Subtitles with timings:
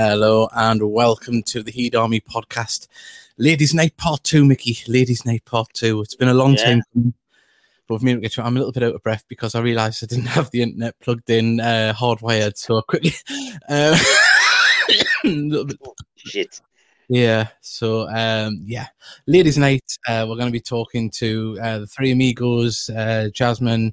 [0.00, 2.86] Hello and welcome to the Heed Army podcast.
[3.36, 4.78] Ladies' Night Part 2, Mickey.
[4.86, 6.00] Ladies' Night Part 2.
[6.02, 6.64] It's been a long Yeah.
[6.66, 7.14] time.
[7.88, 10.26] But for me, I'm a little bit out of breath because I realised I didn't
[10.26, 12.56] have the internet plugged in, uh, hardwired.
[12.56, 13.10] So I quickly.
[13.68, 13.98] Uh,
[15.24, 15.76] bit
[16.14, 16.60] Shit.
[17.08, 17.48] yeah.
[17.60, 18.86] So um, yeah,
[19.26, 19.82] ladies' night.
[20.06, 23.92] Uh, we're going to be talking to uh, the three amigos, uh, Jasmine,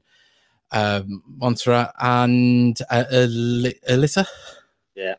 [0.72, 4.28] um, Montserrat, and uh, Alyssa.
[4.94, 5.16] Yeah.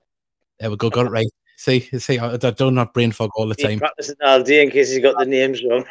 [0.58, 0.90] There we go.
[0.90, 1.26] Got it right.
[1.58, 3.78] See, see, I, I don't have brain fog all the He's time.
[3.78, 5.84] practicing all day in case he's got the names wrong.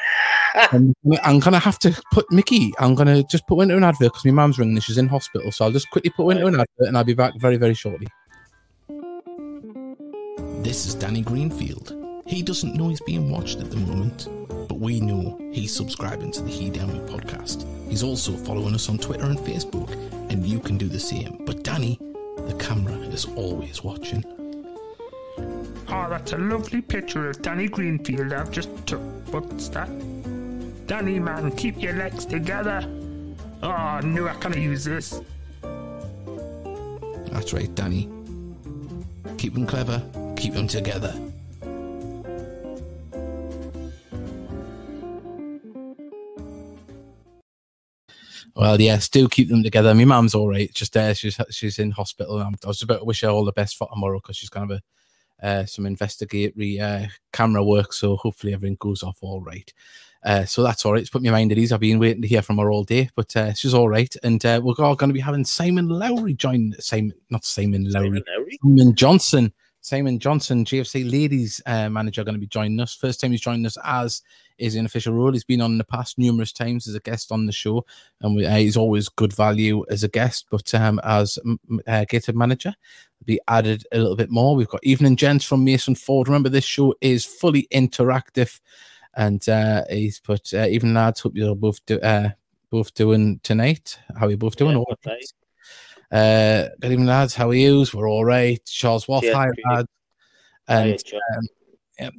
[0.54, 2.72] I'm, I'm gonna have to put Mickey.
[2.78, 4.80] I'm gonna just put into an advert because my mum's ringing.
[4.80, 7.34] She's in hospital, so I'll just quickly put into an advert, and I'll be back
[7.40, 8.08] very, very shortly.
[10.64, 11.96] This is Danny Greenfield.
[12.28, 14.28] He doesn't know he's being watched at the moment,
[14.68, 17.66] but we know he's subscribing to the Heed Army podcast.
[17.90, 19.92] He's also following us on Twitter and Facebook,
[20.32, 21.44] and you can do the same.
[21.46, 22.00] But Danny,
[22.48, 24.24] the camera is always watching.
[25.96, 29.00] Oh, that's a lovely picture of Danny Greenfield I've just took.
[29.32, 29.88] What's that?
[30.88, 32.82] Danny, man, keep your legs together.
[33.64, 35.22] Oh, no, I can't use this.
[37.32, 38.10] That's right, Danny.
[39.38, 40.04] Keep them clever,
[40.36, 41.16] keep them together.
[48.54, 49.94] Well, yes, do keep them together.
[49.96, 50.74] My mum's all right.
[50.74, 52.40] Just there, she's she's in hospital.
[52.42, 54.72] I was about to wish her all the best for tomorrow because she's to have
[54.72, 54.82] a,
[55.42, 57.94] uh, some investigatory uh, camera work.
[57.94, 59.72] So hopefully everything goes off all right.
[60.24, 61.02] Uh, so that's all right.
[61.02, 61.72] It's put my mind at ease.
[61.72, 64.14] I've been waiting to hear from her all day, but uh, she's all right.
[64.24, 66.74] And uh, we're all going to be having Simon Lowry join.
[66.80, 68.08] Simon, not Simon Lowry.
[68.08, 68.60] Simon Lowry?
[68.64, 69.54] Simon Johnson.
[69.82, 72.96] Simon Johnson, GFC ladies uh, manager, going to be joining us.
[72.96, 74.24] First time he's joining us as
[74.58, 75.32] is an official role.
[75.32, 77.86] He's been on in the past numerous times as a guest on the show,
[78.22, 80.48] and we, uh, he's always good value as a guest.
[80.50, 81.38] But um, as
[81.86, 82.74] uh, gated manager,
[83.26, 84.56] be added a little bit more.
[84.56, 86.28] We've got Evening Gents from Mason Ford.
[86.28, 88.60] Remember, this show is fully interactive,
[89.16, 91.22] and uh, he's put uh, even lads.
[91.22, 92.30] Hope you're both do, uh,
[92.70, 93.98] both doing tonight.
[94.18, 94.72] How are you both doing?
[94.72, 95.22] Yeah, All not right.
[96.12, 96.68] bad.
[96.68, 97.36] Uh, good evening, lads.
[97.36, 97.86] How are you?
[97.94, 98.64] We're all right.
[98.66, 99.90] Charles Waff, Cheers, hi, lads.
[100.68, 101.20] And yeah,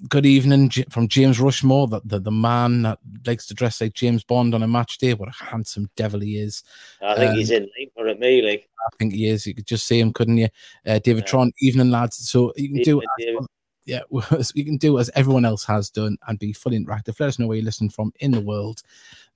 [0.08, 4.24] good evening from James Rushmore, the, the, the man that likes to dress like James
[4.24, 5.14] Bond on a match day.
[5.14, 6.62] What a handsome devil he is.
[7.02, 8.42] I think um, he's in line for it, me.
[8.42, 9.46] Like, I think he is.
[9.46, 10.48] You could just see him, couldn't you?
[10.86, 11.30] Uh, David Yeah.
[11.30, 12.16] Tron, evening, lads.
[12.28, 13.46] So you can do Evening,
[13.84, 14.00] yeah,
[14.54, 17.18] you can do as everyone else has done and be fully interactive.
[17.20, 18.82] Let us know where you're listening from in the world.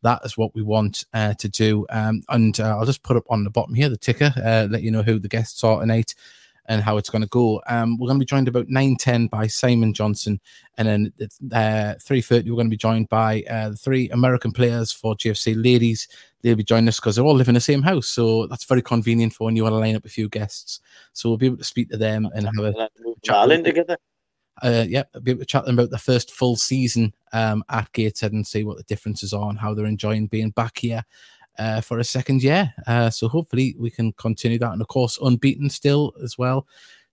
[0.02, 1.86] That is what we want uh, to do.
[1.90, 4.82] Um, and uh, I'll just put up on the bottom here the ticker, uh, let
[4.82, 6.14] you know who the guests are tonight
[6.66, 7.60] and how it's going to go.
[7.68, 10.40] Um, we're going to be joined about 9.10 by Simon Johnson.
[10.78, 14.52] And then at uh, 3.30, we're going to be joined by uh, the three American
[14.52, 16.08] players for GFC ladies.
[16.42, 18.08] They'll be joining us because they all live in the same house.
[18.08, 20.80] So that's very convenient for when you want to line up a few guests.
[21.12, 23.16] So we'll be able to speak to them and have a We'll have to move
[23.22, 23.96] them chat together.
[24.62, 28.32] uh, yeah, be able to chat them about the first full season um, at Gateshead
[28.32, 31.04] and see what the differences are and how they're enjoying being back here
[31.58, 32.72] uh, for a second year.
[32.86, 36.66] Uh, so hopefully we can continue that, and of course unbeaten still as well,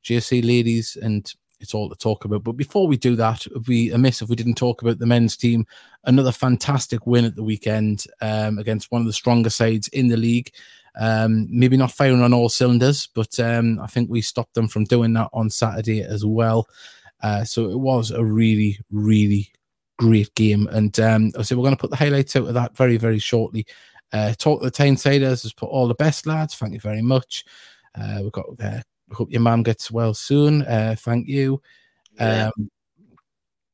[0.04, 2.44] GFC ladies, and it's all to talk about.
[2.44, 5.36] But before we do that, it'd be amiss if we didn't talk about the men's
[5.36, 5.66] team.
[6.04, 10.18] Another fantastic win at the weekend um, against one of the stronger sides in the
[10.18, 10.52] league.
[11.00, 14.86] Um, maybe not firing on all cylinders, but um, I think we stopped them from
[14.86, 16.68] doing that on Saturday as well.
[17.22, 19.52] Uh, so it was a really, really
[20.00, 20.68] great game.
[20.72, 23.20] And um, I so we're going to put the highlights out of that very, very
[23.20, 23.66] shortly.
[24.14, 26.56] Uh, Talk to the Tynesiders has put all the best, lads.
[26.56, 27.46] Thank you very much.
[27.96, 28.82] Uh, we've got, uh,
[29.12, 30.64] hope your mum gets well soon.
[30.64, 31.62] Uh, thank you.
[32.20, 32.52] Yeah.
[32.58, 32.72] Um,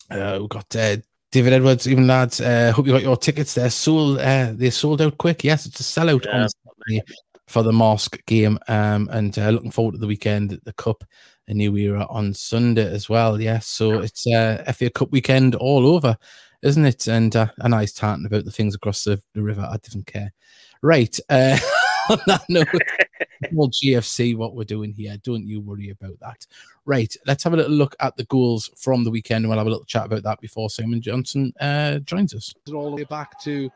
[0.10, 0.98] uh, we've got uh,
[1.32, 2.40] David Edwards, even lads.
[2.42, 3.54] Uh, hope you got your tickets.
[3.54, 4.20] They're sold.
[4.20, 5.44] Uh, they sold out quick.
[5.44, 7.02] Yes, it's a sellout Yeah, on
[7.48, 8.60] for the Marske game.
[8.68, 11.04] Um, and uh, looking forward to the weekend at the Cup,
[11.48, 13.40] a new era on Sunday as well.
[13.40, 16.18] Yes, so it's uh, FA Cup weekend all over,
[16.64, 17.08] isn't it?
[17.08, 19.62] And uh, a nice tartan about the things across the, the river.
[19.62, 20.34] I didn't care.
[20.82, 21.18] Right.
[21.30, 21.58] Uh,
[22.10, 22.68] on that note,
[23.52, 25.18] well, GFC, what we're doing here.
[25.24, 26.48] Don't you worry about that.
[26.86, 27.14] Right.
[27.28, 29.70] Let's have a little look at the goals from the weekend, and we'll have a
[29.70, 32.54] little chat about that before Simon Johnson uh, joins us.
[32.74, 33.70] All the way back to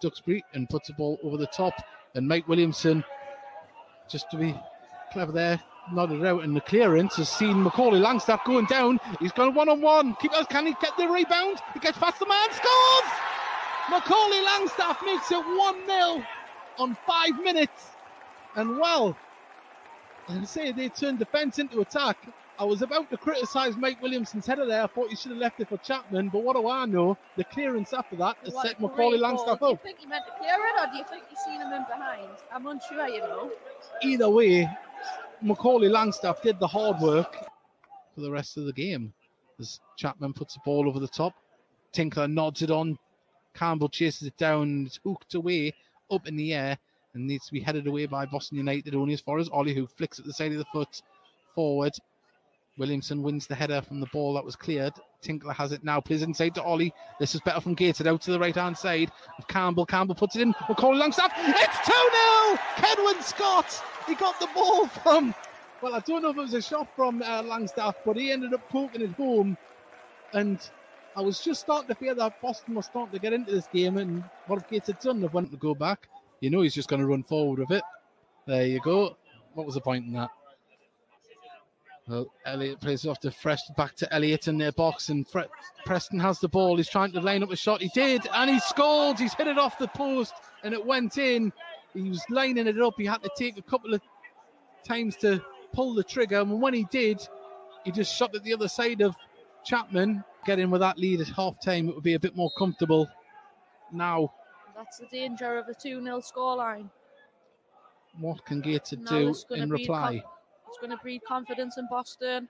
[0.00, 1.74] Duxbury and puts the ball over the top,
[2.14, 3.04] and Mike Williamson,
[4.08, 4.54] just to be
[5.12, 5.60] clever there,
[5.92, 9.00] nodded out, and the clearance has seen Macaulay Langstaff going down.
[9.18, 10.16] He's gone one on one.
[10.20, 11.58] Keep can he get the rebound?
[11.74, 13.12] He gets past the man, scores!
[13.90, 16.24] Macaulay Langstaff makes it 1 0
[16.78, 17.90] on five minutes.
[18.56, 19.16] And well,
[20.28, 22.16] I say they turned defense into attack.
[22.60, 24.82] I was about to criticize Mike Williamson's header there.
[24.82, 27.16] I thought he should have left it for Chapman, but what do I know?
[27.36, 29.58] The clearance after that has What set Macaulay Langstaff ball.
[29.58, 29.82] Do you up.
[29.82, 32.28] think he meant to clear it, or do you think he's seen him in behind?
[32.52, 33.50] I'm unsure, you know.
[34.02, 34.68] Either way,
[35.42, 37.34] Macaulay Langstaff did the hard work.
[38.14, 39.12] for the rest of the game.
[39.58, 41.34] As Chapman puts the ball over the top,
[41.92, 42.98] Tinkler nods it on.
[43.54, 44.84] Campbell chases it down.
[44.86, 45.72] It's hooked away
[46.10, 46.78] up in the air
[47.14, 49.86] and needs to be headed away by Boston United only as far as Ollie, who
[49.86, 51.02] flicks at the side of the foot
[51.54, 51.92] forward.
[52.78, 54.94] Williamson wins the header from the ball that was cleared.
[55.20, 56.92] Tinkler has it now, plays inside to Ollie.
[57.18, 59.84] This is better from Gated out to the right hand side of Campbell.
[59.84, 60.54] Campbell puts it in.
[60.68, 61.30] Macaulay Langstaff.
[61.36, 62.58] It's 2 0.
[62.76, 63.82] Kedwin Scott.
[64.06, 65.34] He got the ball from,
[65.82, 68.54] well, I don't know if it was a shot from uh, Langstaff, but he ended
[68.54, 69.58] up poking it home.
[70.32, 70.58] And
[71.16, 73.98] I was just starting to fear that Boston was starting to get into this game.
[73.98, 75.20] And what if Gates had done?
[75.20, 76.08] They wanted to go back.
[76.40, 77.82] You know he's just going to run forward with it.
[78.46, 79.16] There you go.
[79.54, 80.30] What was the point in that?
[82.10, 85.42] Well, Elliott plays off to Fresh, back to Elliot in their box, and Fre-
[85.86, 86.76] Preston has the ball.
[86.76, 87.80] He's trying to line up a shot.
[87.80, 89.20] He did, and he scored.
[89.20, 90.34] He's hit it off the post,
[90.64, 91.52] and it went in.
[91.94, 92.94] He was lining it up.
[92.98, 94.00] He had to take a couple of
[94.84, 95.40] times to
[95.72, 97.24] pull the trigger, and when he did,
[97.84, 99.14] he just shot at the other side of
[99.64, 100.24] Chapman.
[100.44, 103.08] Getting with that lead at half time, it would be a bit more comfortable.
[103.92, 104.32] Now,
[104.74, 106.90] That's the danger of a 2 0 scoreline.
[108.18, 110.24] what can Gator do in reply?
[110.70, 112.48] It's going to breed confidence in Boston.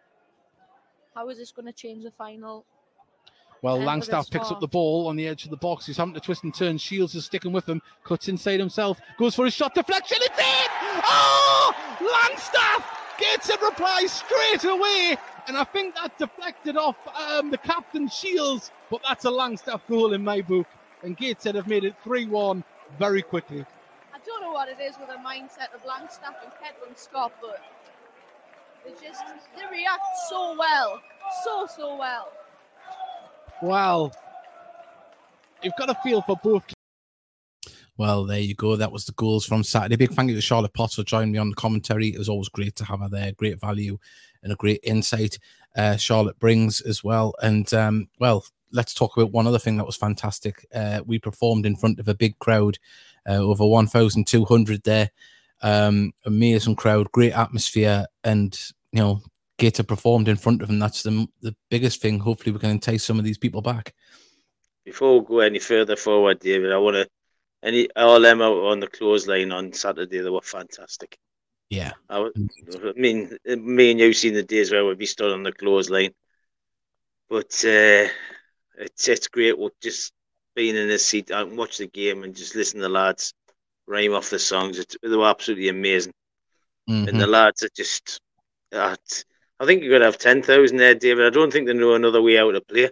[1.14, 2.66] How is this going to change the final?
[3.62, 5.86] Well, Langstaff picks up the ball on the edge of the box.
[5.86, 6.76] He's having to twist and turn.
[6.76, 7.80] Shields is sticking with him.
[8.04, 9.00] Cuts inside himself.
[9.18, 10.18] Goes for a shot deflection.
[10.20, 11.02] It's in!
[11.04, 11.74] Oh!
[11.98, 12.84] Langstaff
[13.18, 15.16] gets a reply straight away.
[15.46, 18.70] And I think that deflected off um, the captain Shields.
[18.90, 20.66] But that's a Langstaff goal in my book.
[21.02, 22.62] And Gateshead have made it 3 1
[22.98, 23.64] very quickly.
[24.14, 27.62] I don't know what it is with the mindset of Langstaff and Kedwin Scott, but
[28.84, 29.22] they just
[29.56, 31.00] they react so well,
[31.44, 32.32] so so well.
[33.62, 34.12] Well,
[35.62, 36.64] you've got a feel for both
[37.96, 38.76] Well, there you go.
[38.76, 39.96] That was the goals from Saturday.
[39.96, 42.08] Big thank you to Charlotte Potts for joining me on the commentary.
[42.08, 43.32] It was always great to have her there.
[43.32, 43.98] Great value
[44.42, 45.38] and a great insight
[45.76, 47.34] uh, Charlotte brings as well.
[47.42, 50.66] And um, well, let's talk about one other thing that was fantastic.
[50.74, 52.78] Uh, we performed in front of a big crowd,
[53.28, 55.10] uh, over 1,200 there.
[55.62, 58.58] Um, amazing crowd, great atmosphere, and
[58.92, 59.20] you know,
[59.58, 60.78] Gator performed in front of them.
[60.78, 62.18] That's the the biggest thing.
[62.18, 63.94] Hopefully, we can entice some of these people back.
[64.84, 67.08] Before we go any further forward, David, I want to
[67.62, 70.20] any all them out on the clothesline on Saturday.
[70.20, 71.18] They were fantastic.
[71.68, 75.44] Yeah, I, I mean, me and you seen the days where we'd be stood on
[75.44, 76.12] the clothesline,
[77.28, 78.08] but uh,
[78.78, 79.56] it's it's great.
[79.56, 80.12] What just
[80.56, 83.34] being in this seat and watch the game and just listen to the lads
[83.90, 84.78] rhyme off the songs.
[84.78, 86.14] It's, they were absolutely amazing,
[86.88, 87.08] Mhm.
[87.08, 88.20] and the lads are just.
[88.72, 88.96] Uh,
[89.58, 91.26] I think you're gonna have ten thousand there, David.
[91.26, 92.88] I don't think they know another way out to play.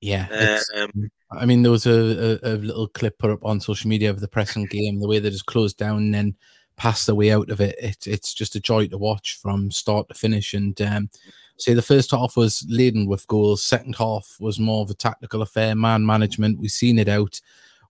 [0.00, 0.60] yeah.
[0.76, 3.88] Uh, um, I mean, there was a, a, a little clip put up on social
[3.88, 6.36] media of the pressing game, the way they just closed down and then
[6.76, 7.76] passed the way out of it.
[7.80, 10.54] it it's just a joy to watch from start to finish.
[10.54, 11.10] And um,
[11.58, 13.62] say the first half was laden with goals.
[13.62, 16.58] Second half was more of a tactical affair, man management.
[16.58, 17.40] We've seen it out.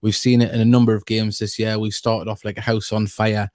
[0.03, 1.79] We've seen it in a number of games this year.
[1.79, 3.51] We started off like a house on fire,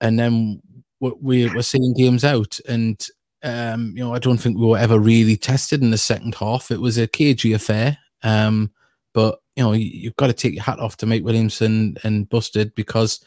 [0.00, 0.60] and then
[1.00, 2.58] we- were seeing games out.
[2.68, 3.06] And
[3.42, 6.70] um, you know, I don't think we were ever really tested in the second half.
[6.70, 7.98] It was a cagey affair.
[8.22, 8.70] Um,
[9.12, 12.28] but you know, you- you've got to take your hat off to Mike Williamson and
[12.28, 13.22] Busted because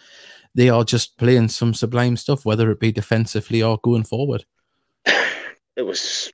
[0.55, 4.43] they are just playing some sublime stuff, whether it be defensively or going forward.
[5.05, 6.31] it was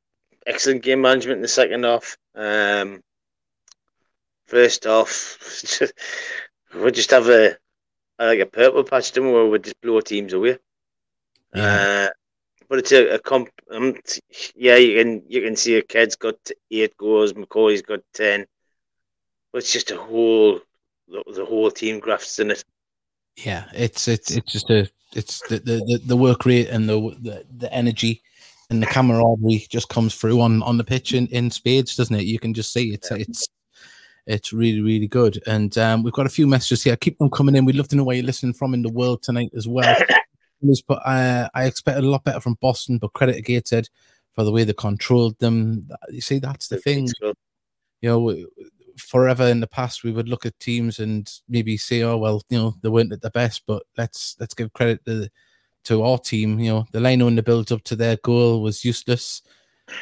[0.48, 2.18] excellent game management in the second half.
[2.36, 3.02] Um,
[4.48, 5.82] first off,
[6.76, 7.58] we just have a
[8.20, 10.58] like a purple patch, we, where we just blow teams away.
[11.54, 12.10] Yeah.
[12.10, 12.10] Uh,
[12.70, 13.50] but it's a, a comp.
[13.72, 13.96] Um,
[14.56, 16.36] yeah, you can you can see a kid's got
[16.72, 18.46] eight goals, McCoy's got ten.
[19.52, 20.60] But it's just a whole
[21.08, 22.64] the, the whole team grafts in it.
[23.36, 27.46] Yeah, it's it's it's just a it's the the, the, work rate and the, the
[27.58, 28.24] the energy
[28.70, 32.26] and the camaraderie just comes through on on the pitch in, in spades, doesn't it?
[32.26, 33.48] You can just see it's it's
[34.26, 35.42] it's really really good.
[35.48, 36.96] And um, we've got a few messages here.
[36.96, 37.66] Keep them coming in.
[37.66, 39.96] We'd love to know where you're listening from in the world tonight as well.
[40.88, 43.90] But uh, I expected a lot better from Boston, but credit to Gateshead
[44.32, 45.90] for the way they controlled them.
[46.10, 47.10] You see, that's the thing
[48.04, 48.36] you know,
[48.98, 52.58] forever in the past we would look at teams and maybe say, oh well, you
[52.58, 55.30] know, they weren't at the best, but let's let's give credit to
[55.86, 56.60] to our team.
[56.60, 59.42] You know, the line in the build up to their goal was useless.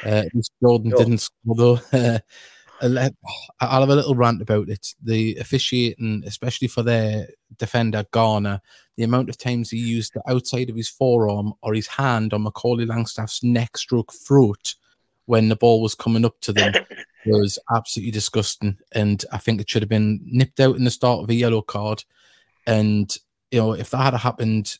[0.05, 0.23] Uh,
[0.61, 0.99] Jordan Sure.
[0.99, 1.79] didn't score though.
[2.81, 4.93] I'll have a little rant about it.
[5.03, 8.61] The officiating, especially for their defender Garner,
[8.97, 12.43] the amount of times he used the outside of his forearm or his hand on
[12.43, 14.75] Macaulay Langstaff's neck stroke throat
[15.25, 16.73] when the ball was coming up to them
[17.25, 18.77] was absolutely disgusting.
[18.93, 21.61] And I think it should have been nipped out in the start of a yellow
[21.61, 22.03] card.
[22.65, 23.15] And,
[23.51, 24.77] you know, if that had happened,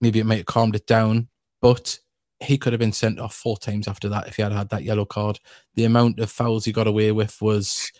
[0.00, 1.28] maybe it might have calmed it down.
[1.62, 1.98] But
[2.44, 4.84] he could have been sent off four times after that if he had had that
[4.84, 5.40] yellow card.
[5.74, 7.90] The amount of fouls he got away with was,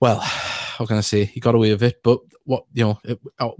[0.00, 1.24] well, how can I say?
[1.24, 3.56] He got away with it, but what you know, it, oh,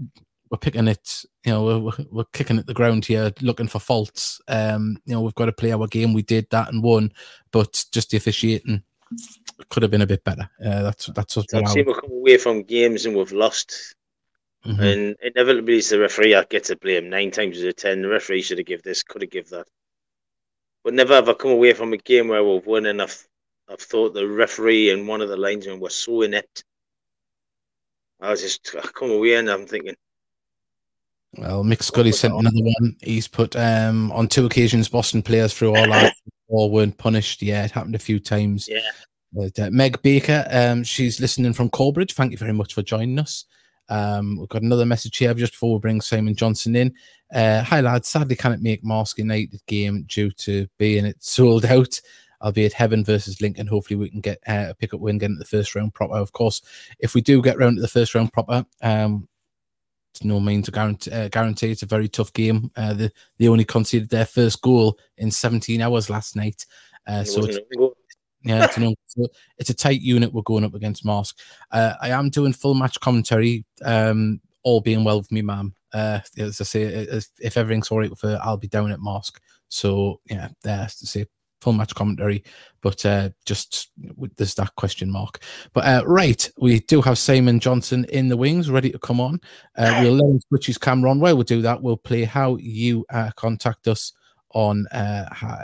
[0.49, 1.23] we're picking it.
[1.45, 4.39] You know, we're, we're kicking at the ground here, looking for faults.
[4.47, 6.13] Um, you know, we've got to play our game.
[6.13, 7.11] We did that and won,
[7.51, 8.83] but just the officiating
[9.69, 10.49] could have been a bit better.
[10.63, 13.95] Uh, that's that's what I've seen we come away from games and we've lost.
[14.65, 14.81] Mm-hmm.
[14.81, 17.09] And inevitably, it's the referee that gets to blame.
[17.09, 19.67] Nine times out of ten, the referee should have give this, could have give that.
[20.83, 23.27] But never have I come away from a game where we've won and I've,
[23.69, 26.63] I've thought the referee and one of the linesmen were so inept.
[28.21, 29.95] I was just I come away and I'm thinking.
[31.37, 32.95] Well, Mick Scully sent another one.
[33.01, 36.13] He's put um, on two occasions Boston players through all that
[36.47, 37.41] all weren't punished.
[37.41, 38.67] Yeah, it happened a few times.
[38.69, 38.79] Yeah.
[39.33, 42.13] But, uh, Meg Baker, um, she's listening from Corbridge.
[42.13, 43.45] Thank you very much for joining us.
[43.89, 46.93] Um, we've got another message here just before we bring Simon Johnson in.
[47.33, 51.99] Uh, hi lads, sadly cannot make Marske United game due to being it sold out.
[52.41, 53.67] Albeit Heaven versus Lincoln.
[53.67, 56.15] Hopefully we can get uh, a pick up win, getting the first round proper.
[56.15, 56.61] Of course,
[56.99, 59.29] if we do get round to the first round proper, um,
[60.13, 61.71] it's no means a guarantee, uh, guarantee.
[61.71, 62.69] It's a very tough game.
[62.75, 66.65] Uh, the, they only conceded their first goal in 17 hours last night.
[67.07, 67.57] Uh, so it's,
[68.43, 68.93] yeah, it's, an,
[69.57, 71.39] it's a tight unit we're going up against Marske.
[71.71, 75.73] Uh, I am doing full match commentary, um, all being well with me, ma'am.
[75.93, 76.83] Uh, as I say,
[77.39, 79.39] if everything's all right with her, I'll be down at Marske.
[79.69, 81.25] So yeah, there to say
[81.61, 82.43] full match commentary,
[82.81, 85.39] but uh, just with there's that question mark.
[85.73, 89.39] But uh, right, we do have Simon Johnson in the wings, ready to come on.
[89.77, 91.19] Uh, we'll let him switch his camera on.
[91.19, 94.11] While we do that, we'll play how you uh, contact us
[94.53, 95.57] on uh, how,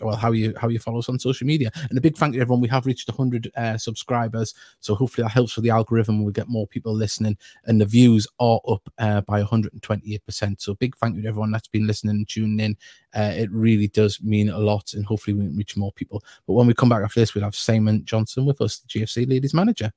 [0.00, 1.70] well how you how you follow us on social media.
[1.88, 2.60] And a big thank you to everyone.
[2.60, 6.24] We have reached 100 uh, subscribers, so hopefully that helps with the algorithm.
[6.24, 7.36] We get more people listening,
[7.66, 10.60] and the views are up uh, by 128 percent.
[10.60, 12.76] So big thank you to everyone that's been listening and tuning in.
[13.14, 16.22] Uh, it really does mean a lot, and hopefully we reach more people.
[16.46, 19.28] But when we come back after this, we'll have Simon Johnson with us, the GFC
[19.28, 19.92] ladies manager.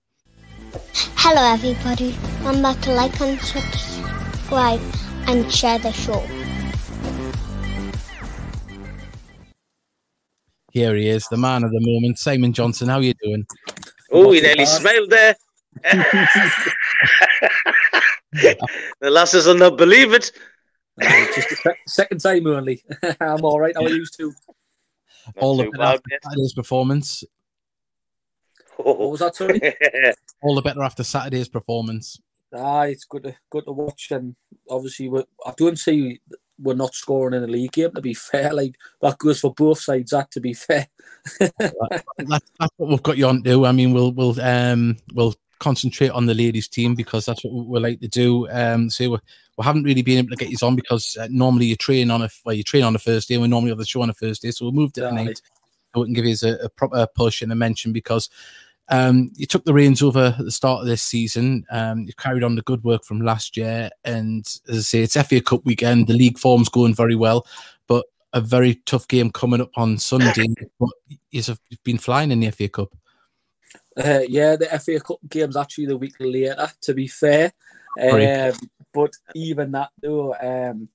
[1.15, 2.15] Hello, everybody.
[2.39, 4.81] Remember to like and subscribe
[5.27, 6.40] and share the show.
[10.71, 12.87] Here he is, the man of the moment, Simon Johnson.
[12.87, 13.45] How are you doing?
[14.09, 15.35] Oh, he nearly smiled there.
[18.33, 20.31] the lasses will not believe it.
[21.01, 22.83] Uh, just a second time only.
[23.19, 23.75] I'm all right.
[23.75, 24.33] How are you two?
[25.41, 27.23] All the better after Saturday's performance.
[28.77, 29.59] What was that, sorry?
[30.41, 32.19] All the better after Saturday's performance.
[32.53, 34.35] Ah, it's good to good to watch, and
[34.69, 35.09] obviously,
[35.45, 36.19] I don't see
[36.61, 37.91] we're not scoring in a league game.
[37.91, 40.11] To be fair, like that goes for both sides.
[40.11, 40.87] That to be fair,
[41.39, 43.65] that, that's what we've got you on to.
[43.65, 47.79] I mean, we'll we'll um we'll concentrate on the ladies team because that's what we
[47.79, 48.49] like to do.
[48.49, 49.17] Um, so we
[49.57, 52.21] we haven't really been able to get you on because uh, normally you train on
[52.21, 53.35] a well, you train on a first day.
[53.35, 55.41] and We normally have the show on a first day, so we'll move to tonight.
[55.93, 58.29] So we can give you a, a proper push and a mention because
[58.91, 61.65] um, you took the reins over at the start of this season.
[61.71, 65.15] Um, you carried on the good work from last year, and as I say, it's
[65.15, 66.07] FA Cup weekend.
[66.07, 67.48] The league form's going very well,
[67.88, 70.48] but a very tough game coming up on Sunday.
[70.77, 70.89] but
[71.31, 72.93] you've been flying in the FA Cup.
[73.98, 76.69] Uh, yeah, the FA Cup game's actually the week later.
[76.81, 77.53] To be fair,
[78.01, 78.53] um,
[78.93, 80.89] but even that though, um,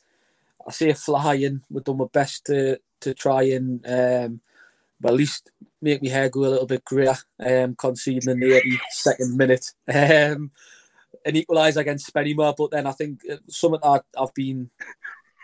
[0.68, 1.62] I say flying.
[1.70, 4.40] We've done my best to to try and um,
[5.00, 5.50] but at least
[5.82, 9.72] make my hair go a little bit greyer, um, conceding in the 82nd minute.
[9.88, 10.50] Um,
[11.24, 14.70] an equaliser against Spennymoor, but then I think uh, something that I've been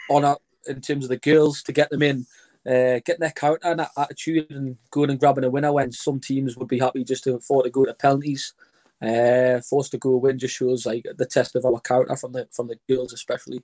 [0.09, 0.37] on
[0.69, 2.27] in terms of the girls to get them in,
[2.67, 6.57] uh, getting their character and attitude and going and grabbing a winner when some teams
[6.57, 8.55] would be happy just to afford to go to penalties.
[9.01, 12.47] Uh, forced to go win just shows like the test of our character from the
[12.53, 13.61] from the girls especially.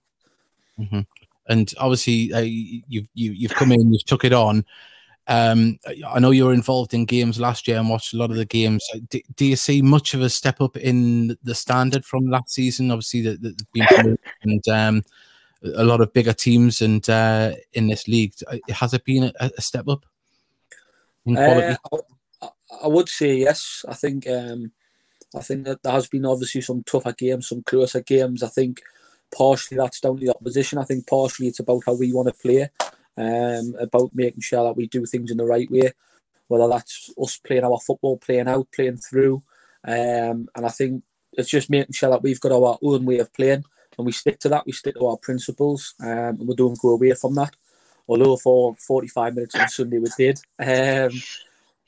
[0.78, 1.00] Mm-hmm.
[1.48, 4.64] And obviously, uh, you've you, have you have come in, you've took it on.
[5.28, 8.36] Um, I know you were involved in games last year and watched a lot of
[8.36, 8.88] the games.
[9.10, 12.90] Do, do you see much of a step up in the standard from last season?
[12.90, 15.04] Obviously, that has been and um,
[15.62, 18.32] a lot of bigger teams and uh, in this league.
[18.70, 20.06] Has it been a, a step up?
[21.28, 22.48] Uh, I,
[22.84, 23.84] I, would say yes.
[23.86, 24.72] I think um,
[25.36, 28.42] I think that there has been obviously some tougher games, some closer games.
[28.42, 28.80] I think
[29.30, 30.78] partially that's down to the opposition.
[30.78, 32.70] I think partially it's about how we want to play
[33.18, 35.92] um, about making sure that we do things in the right way,
[36.46, 39.42] whether that's us playing our football, playing out, playing through.
[39.86, 43.32] Um, and I think it's just making sure that we've got our own way of
[43.32, 43.64] playing
[43.96, 46.90] and we stick to that, we stick to our principles, um, and we don't go
[46.90, 47.54] away from that.
[48.06, 50.40] Although for 45 minutes on Sunday we did.
[50.58, 51.20] Um,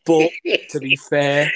[0.04, 0.30] but
[0.70, 1.50] to be fair,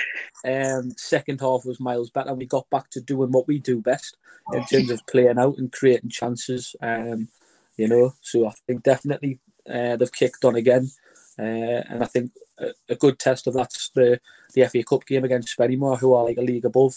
[0.45, 2.31] um, second half was miles better.
[2.31, 4.17] And we got back to doing what we do best
[4.53, 6.77] in terms of playing out and creating chances.
[6.81, 7.29] Um,
[7.77, 10.91] you know, so I think definitely uh, they've kicked on again,
[11.39, 14.21] uh, and I think a, a, good test of that's the
[14.55, 16.95] the FA Cup game against Spennymoor, who are like a league above.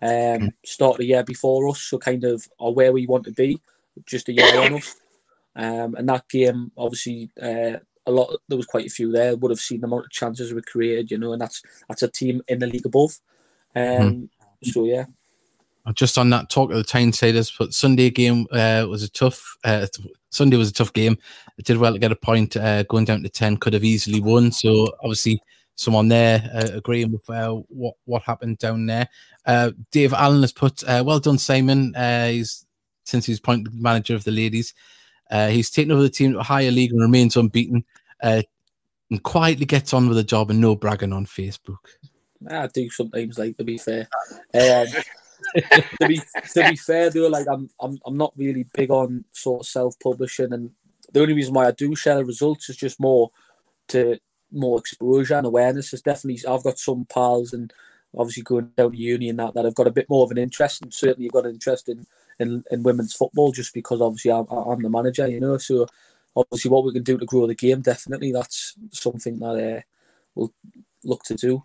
[0.00, 3.60] Um, started a year before us, so kind of are where we want to be,
[4.06, 4.96] just a year on us.
[5.54, 8.36] Um, and that game, obviously, uh, a lot.
[8.48, 9.36] There was quite a few there.
[9.36, 12.08] Would have seen the amount of chances we created, you know, and that's that's a
[12.08, 13.18] team in the league above.
[13.76, 14.28] Um, mm.
[14.64, 15.06] So yeah.
[15.94, 19.56] Just on that talk of the Tynesiders, but Sunday game uh, was a tough.
[19.64, 19.86] Uh,
[20.30, 21.18] Sunday was a tough game.
[21.58, 22.56] It did well to get a point.
[22.56, 24.52] Uh, going down to ten, could have easily won.
[24.52, 25.42] So obviously,
[25.74, 29.08] someone there uh, agreeing with uh, what what happened down there.
[29.44, 31.94] Uh, Dave Allen has put, "Well done, Simon.
[31.94, 32.64] He's
[33.02, 34.74] since he's appointed manager of the ladies,
[35.32, 37.84] he's taken over the team to a higher league and remains unbeaten,
[38.22, 38.44] and
[39.24, 41.78] quietly gets on with the job and no bragging on Facebook."
[42.48, 44.08] I do sometimes, like to be fair.
[44.54, 44.86] Um,
[46.00, 46.20] to be
[46.52, 49.98] to be fair though, like I'm I'm I'm not really big on sort of self
[50.00, 50.70] publishing, and
[51.12, 53.30] the only reason why I do share the results is just more
[53.88, 54.18] to
[54.50, 55.92] more exposure and awareness.
[55.92, 57.72] Is definitely I've got some pals and
[58.16, 60.38] obviously going down to uni and that that have got a bit more of an
[60.38, 62.06] interest, and certainly you've got an interest in
[62.38, 65.58] in, in women's football just because obviously I'm, I'm the manager, you know.
[65.58, 65.86] So
[66.36, 69.80] obviously what we can do to grow the game, definitely that's something that uh,
[70.34, 70.52] we'll
[71.04, 71.62] look to do.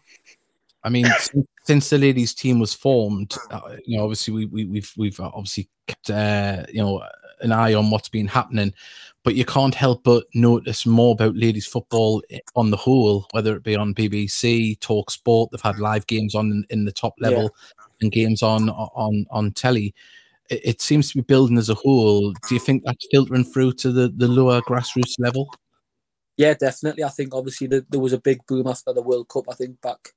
[0.87, 1.05] I mean,
[1.63, 5.67] since the ladies' team was formed, uh, you know, obviously we, we we've we've obviously
[5.85, 7.03] kept uh, you know
[7.41, 8.73] an eye on what's been happening,
[9.25, 12.23] but you can't help but notice more about ladies' football
[12.55, 15.51] on the whole, whether it be on BBC, Talk Sport.
[15.51, 17.85] They've had live games on in the top level yeah.
[17.99, 19.93] and games on on on telly.
[20.49, 22.31] It, it seems to be building as a whole.
[22.31, 25.53] Do you think that's filtering through to the the lower grassroots level?
[26.37, 27.03] Yeah, definitely.
[27.03, 29.45] I think obviously the, there was a big boom after the World Cup.
[29.49, 30.13] I think back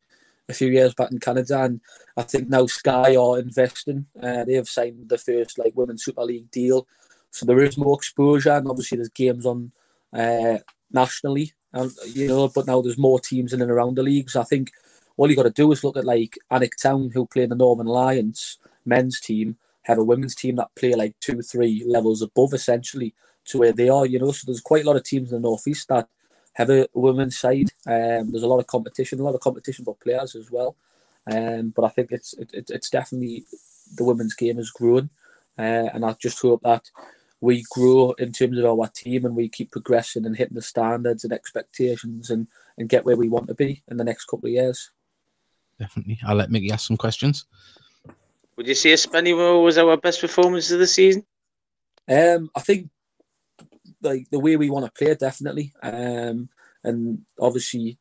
[0.51, 1.81] a few years back in Canada, and
[2.17, 4.07] I think now Sky are investing.
[4.21, 6.87] Uh, they have signed the first like Women's Super League deal,
[7.31, 9.73] so there is more exposure, and obviously there's games on
[10.13, 10.59] uh,
[10.93, 14.37] nationally, and you know, but now there's more teams in and around the leagues.
[14.37, 14.73] I think
[15.17, 17.57] all you got to do is look at like Alnwick Town, who play in the
[17.57, 22.55] Northern Alliance men's team, have a women's team that play like two, three levels above
[22.55, 24.07] essentially to where they are.
[24.07, 26.09] You know, so there's quite a lot of teams in the northeast that
[26.61, 27.71] have a women's side.
[27.87, 30.77] Um, there's a lot of competition, a lot of competition for players as well.
[31.31, 33.45] Um, but I think it's it, it's definitely
[33.97, 35.11] the women's game is growing,
[35.59, 36.91] uh, and I just hope that
[37.41, 41.25] we grow in terms of our team and we keep progressing and hitting the standards
[41.25, 42.47] and expectations and
[42.79, 44.91] and get where we want to be in the next couple of years.
[45.79, 47.47] Definitely, I'll let Mickey ask some questions.
[48.57, 51.25] Would you say Spennymoor was our best performance of the season?
[52.09, 52.91] Um, I think
[54.03, 55.73] like the way we want to play, definitely.
[55.83, 56.49] Um,
[56.83, 57.99] and obviously,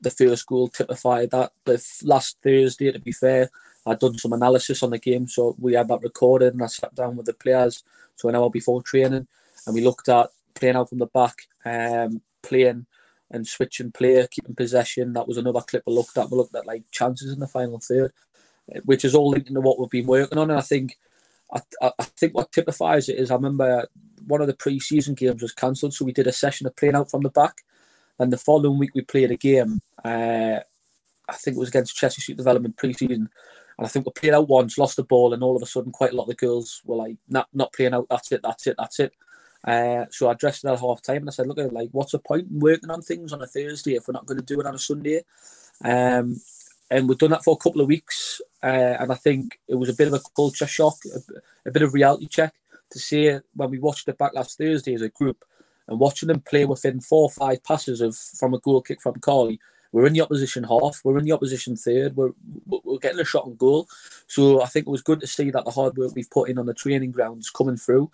[0.00, 1.52] the first goal typified that.
[1.64, 3.50] The last Thursday, to be fair,
[3.86, 6.94] I'd done some analysis on the game, so we had that recorded, and I sat
[6.94, 7.82] down with the players,
[8.16, 9.26] so an hour before training,
[9.66, 12.86] and we looked at playing out from the back, um, playing
[13.30, 15.12] and switching play, keeping possession.
[15.12, 16.30] That was another clip we looked at.
[16.30, 18.12] We looked at like chances in the final third,
[18.84, 20.50] which is all linked into what we've been working on.
[20.50, 20.98] And I think,
[21.52, 23.86] I, I think what typifies it is I remember
[24.26, 27.10] one of the pre-season games was cancelled, so we did a session of playing out
[27.10, 27.62] from the back.
[28.18, 29.80] And the following week we played a game.
[30.04, 30.58] Uh,
[31.28, 33.28] I think it was against Chester Street Development pre-season,
[33.78, 35.92] and I think we played out once, lost the ball, and all of a sudden,
[35.92, 38.06] quite a lot of the girls were like, "Not, not playing out.
[38.10, 38.40] That's it.
[38.42, 38.76] That's it.
[38.78, 39.12] That's it."
[39.64, 42.18] Uh, so I addressed it at half time and I said, "Look, like, what's the
[42.18, 44.66] point in working on things on a Thursday if we're not going to do it
[44.66, 45.22] on a Sunday?"
[45.84, 46.40] Um,
[46.90, 49.90] and we've done that for a couple of weeks, uh, and I think it was
[49.90, 52.54] a bit of a culture shock, a, a bit of reality check
[52.90, 55.44] to see when we watched it back last Thursday as a group
[55.88, 59.14] and watching them play within four or five passes of from a goal kick from
[59.20, 59.58] Carly.
[59.90, 61.00] We're in the opposition half.
[61.02, 62.14] We're in the opposition third.
[62.14, 62.32] We're
[62.66, 63.88] we're getting a shot on goal.
[64.26, 66.58] So I think it was good to see that the hard work we've put in
[66.58, 68.10] on the training grounds coming through.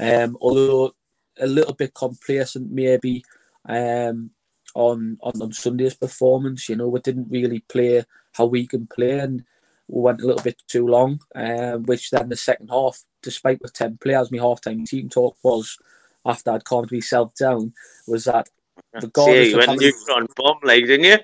[0.00, 0.94] Um, although
[1.40, 3.24] a little bit complacent maybe
[3.68, 4.30] um,
[4.74, 6.68] on, on on Sunday's performance.
[6.68, 9.44] You know, we didn't really play how we can play, and
[9.88, 11.20] we went a little bit too long.
[11.34, 15.78] Um, which then the second half despite with 10 players, my half-time team talk was,
[16.24, 17.72] after I'd calmed myself down,
[18.06, 18.48] was that
[18.94, 21.18] regardless See, you went neutron bomb, like, didn't you?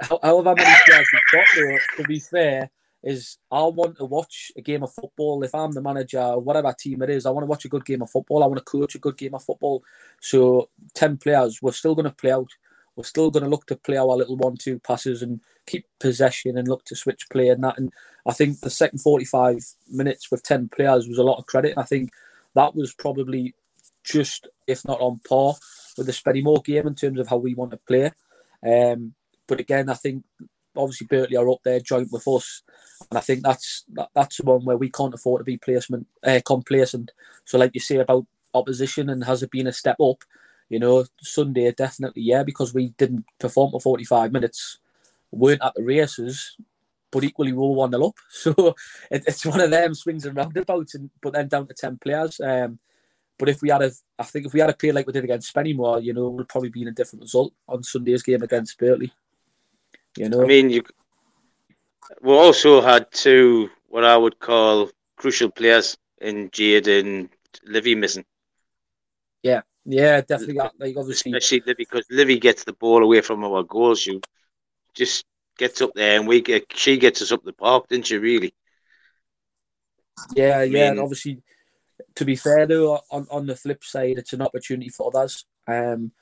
[0.00, 2.70] However many players we've got, though, to be fair,
[3.02, 5.42] is I want to watch a game of football.
[5.44, 8.02] If I'm the manager, whatever team it is, I want to watch a good game
[8.02, 8.42] of football.
[8.42, 9.84] I want to coach a good game of football.
[10.20, 12.50] So 10 players, we're still going to play out.
[12.96, 16.66] We're still going to look to play our little one-two passes and keep possession and
[16.66, 17.78] look to switch play and that.
[17.78, 17.92] And
[18.26, 19.58] I think the second 45
[19.90, 21.74] minutes with 10 players was a lot of credit.
[21.76, 22.10] I think
[22.54, 23.54] that was probably
[24.02, 25.54] just, if not on par,
[25.96, 28.12] with the Spennymoor game in terms of how we want to play.
[28.66, 29.14] Um,
[29.46, 30.24] but again, I think
[30.76, 32.62] obviously Birtley are up there joint with us,
[33.10, 36.40] and I think that's that, that's one where we can't afford to be placement uh,
[36.44, 37.12] complacent.
[37.44, 40.22] So, like you say about opposition, and has it been a step up?
[40.68, 44.78] You know, Sunday definitely, yeah, because we didn't perform for 45 minutes,
[45.30, 46.56] weren't at the races,
[47.12, 48.14] but equally we were 1 0 up.
[48.30, 48.74] So
[49.10, 52.40] it, it's one of them swings and roundabouts, and, but then down to 10 players.
[52.40, 52.78] Um,
[53.38, 55.24] but if we had a, I think if we had a play like we did
[55.24, 58.42] against Spennymoor, you know, it would probably be in a different result on Sunday's game
[58.42, 59.10] against Birtley.
[60.16, 60.82] You know, I mean, you
[62.22, 67.28] we also had two what I would call crucial players in Jade and
[67.64, 68.24] Livy missing.
[69.42, 70.54] Yeah, yeah, definitely.
[70.54, 74.04] Got, like obviously, especially Livy because Livy gets the ball away from our goals.
[74.04, 74.20] You
[74.94, 75.24] just
[75.56, 78.18] gets up there, and we get she gets us up the park, didn't she?
[78.18, 78.54] Really?
[80.34, 81.42] Yeah, yeah, and obviously,
[82.16, 85.46] to be fair though, on on the flip side, it's an opportunity for others.
[85.68, 86.12] Um,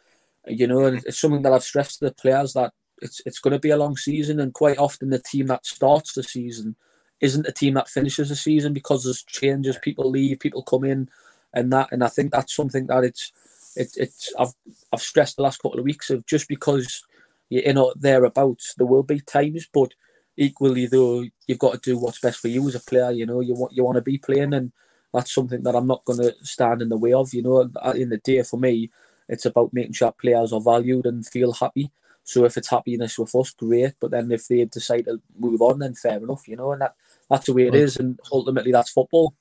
[0.47, 3.53] you know, and it's something that I've stressed to the players that it's it's going
[3.53, 6.77] to be a long season, and quite often the team that starts the season
[7.21, 11.09] isn't a team that finishes the season because there's changes, people leave, people come in,
[11.55, 11.89] and that.
[11.93, 13.33] And I think that's something that it's
[13.77, 14.55] it, it's I've
[14.93, 17.03] I've stressed the last couple of weeks of just because
[17.49, 19.93] you're in or thereabouts, there will be times, but
[20.37, 23.11] equally though you've got to do what's best for you as a player.
[23.11, 24.73] You know, you want you want to be playing, and
[25.13, 27.33] that's something that I'm not going to stand in the way of.
[27.33, 28.91] You know, in the day for me,
[29.29, 31.91] it's about making sure players are valued and feel happy.
[32.25, 33.95] So if it's happiness with us, great.
[34.01, 36.73] But then if they decide to move on, then fair enough, you know.
[36.73, 36.95] And that
[37.29, 39.35] that's the way it is, and ultimately that's football.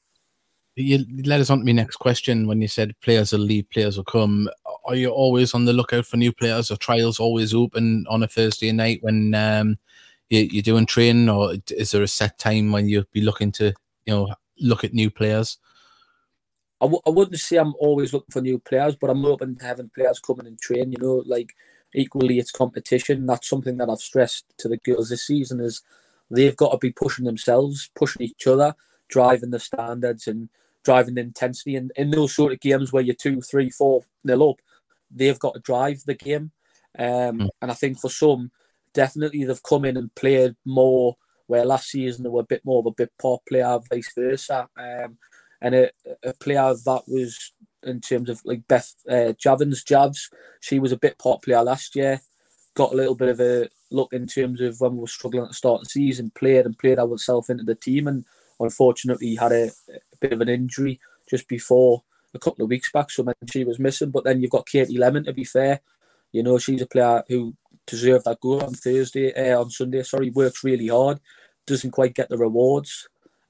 [0.76, 3.98] You led us on to my next question when you said players will leave, players
[3.98, 4.50] will come.
[4.86, 6.72] Are you always on the lookout for new players?
[6.72, 9.78] Are trials always open on a Thursday night when um,
[10.30, 13.74] you, you're doing training, or is there a set time when you'll be looking to,
[14.06, 15.60] you know, look at new players?
[16.82, 19.66] I w- I wouldn't say I'm always looking for new players, but I'm open to
[19.66, 20.92] having players coming in and train.
[20.92, 21.54] You know, like
[21.94, 23.28] equally it's competition.
[23.28, 25.82] That's something that I've stressed to the girls this season is
[26.32, 28.74] they've got to be pushing themselves, pushing each other,
[29.08, 30.50] driving the standards and
[30.84, 31.76] driving the intensity.
[31.76, 34.58] And in those sort of games where you're two, three, four nil up,
[35.12, 36.52] they've got to drive the game.
[36.98, 37.50] Um, mm.
[37.62, 38.52] And I think for some,
[38.94, 41.18] definitely they've come in and played more.
[41.48, 44.68] Where last season they were a bit more of a bit pop player, vice versa.
[44.78, 45.18] Um,
[45.62, 45.92] and a,
[46.24, 50.32] a player that was in terms of like Beth uh, Javins Javs.
[50.62, 52.22] She was a bit popular last year.
[52.76, 55.50] Got a little bit of a look in terms of when we were struggling at
[55.50, 56.32] the start of the season.
[56.34, 58.26] Played and played herself into the team, and
[58.60, 62.92] unfortunately he had a, a bit of an injury just before a couple of weeks
[62.92, 63.10] back.
[63.12, 64.12] So she was missing.
[64.12, 65.26] But then you've got Katie Lemon.
[65.26, 65.82] To be fair,
[66.32, 70.04] you know she's a player who deserved that goal on Thursday, uh, on Sunday.
[70.04, 71.20] Sorry, works really hard,
[71.66, 73.08] doesn't quite get the rewards.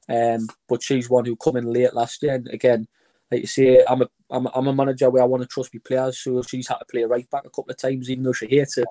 [0.09, 2.87] Um, but she's one who come in late last year, and again,
[3.31, 5.79] like you say, I'm a I'm, I'm a manager where I want to trust my
[5.83, 6.19] players.
[6.19, 8.77] So she's had to play right back a couple of times, even though she hates
[8.77, 8.87] it.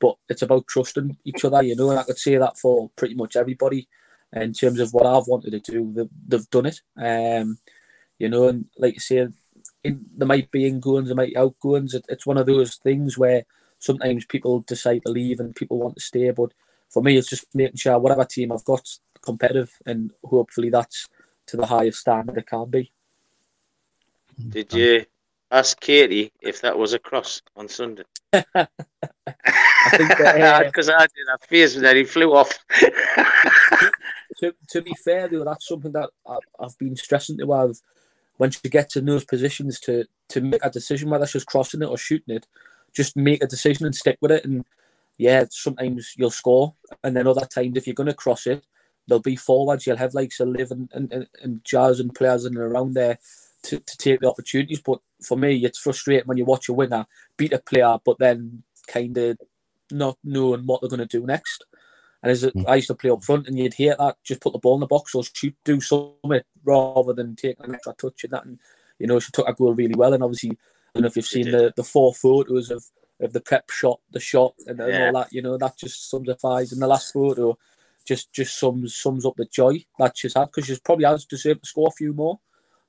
[0.00, 1.90] But it's about trusting each other, you know.
[1.90, 3.88] And I could say that for pretty much everybody
[4.32, 5.92] in terms of what I've wanted to do.
[5.92, 7.58] They've, they've done it, um,
[8.18, 8.48] you know.
[8.48, 9.28] And like you say,
[9.84, 11.94] in, there might be ingoings, there might be outgoings.
[11.94, 13.44] It, it's one of those things where
[13.78, 16.30] sometimes people decide to leave and people want to stay.
[16.30, 16.52] But
[16.88, 18.88] for me, it's just making sure whatever team I've got
[19.20, 21.08] competitive, and hopefully that's
[21.46, 22.92] to the highest standard it can be.
[24.48, 25.04] Did you
[25.50, 28.04] ask Katie if that was a cross on Sunday?
[29.92, 31.26] I because uh, I did.
[31.28, 32.58] I fears that he flew off.
[34.38, 37.76] To, to be fair, though, that's something that I, have been stressing to have
[38.36, 41.86] when she gets in those positions to to make a decision whether she's crossing it
[41.86, 42.46] or shooting it.
[42.94, 44.44] Just make a decision and stick with it.
[44.44, 44.64] And
[45.18, 48.64] yeah, sometimes you'll score, and then other times if you're going to cross it,
[49.06, 49.86] there'll be forwards.
[49.86, 53.18] You'll have like a live and, and, and jazz and players in and around there
[53.64, 54.80] to, to take the opportunities.
[54.80, 58.62] But for me, it's frustrating when you watch a winger beat a player, but then
[58.86, 59.38] kind of
[59.90, 61.64] not knowing what they're going to do next.
[62.22, 62.68] And as mm.
[62.68, 64.80] I used to play up front, and you'd hear that, just put the ball in
[64.80, 68.44] the box or shoot, do something rather than take an extra touch and that.
[68.44, 68.58] And
[68.98, 70.14] you know, she took a goal really well.
[70.14, 70.56] And obviously, I
[70.94, 72.84] don't know if you've seen the, the four photos of,
[73.20, 75.06] of the prep shot, the shot, and, and yeah.
[75.06, 75.32] all that.
[75.32, 76.72] You know, that just summifies.
[76.72, 77.58] And the last photo
[78.06, 81.62] just just sums sums up the joy that she's had because she's probably has deserved
[81.62, 82.40] to score a few more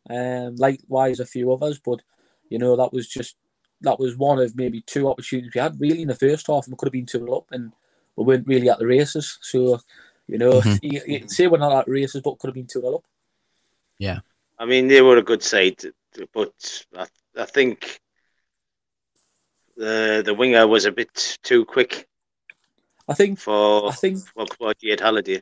[0.10, 1.80] um, likewise a few others.
[1.80, 2.02] But
[2.50, 3.36] you know that was just
[3.82, 6.74] that was one of maybe two opportunities we had really in the first half, and
[6.74, 7.74] we could have been two up, and
[8.16, 9.38] we weren't really at the races.
[9.42, 9.80] So
[10.28, 10.76] you know, mm-hmm.
[10.82, 13.04] you, you say we're not at races, but could have been two up.
[13.98, 14.20] Yeah,
[14.58, 15.82] I mean they were a good side,
[16.34, 18.00] but I, I think
[19.76, 22.08] the the winger was a bit too quick.
[23.08, 25.42] I think for I think for, for Jade Halliday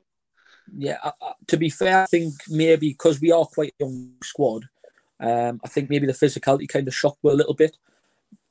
[0.77, 4.65] yeah, uh, to be fair, I think maybe because we are quite a young squad,
[5.19, 7.77] um, I think maybe the physicality kind of shocked me a little bit.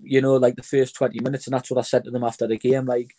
[0.02, 2.46] You know, like the first 20 minutes, and that's what I said to them after
[2.46, 2.86] the game.
[2.86, 3.14] Like,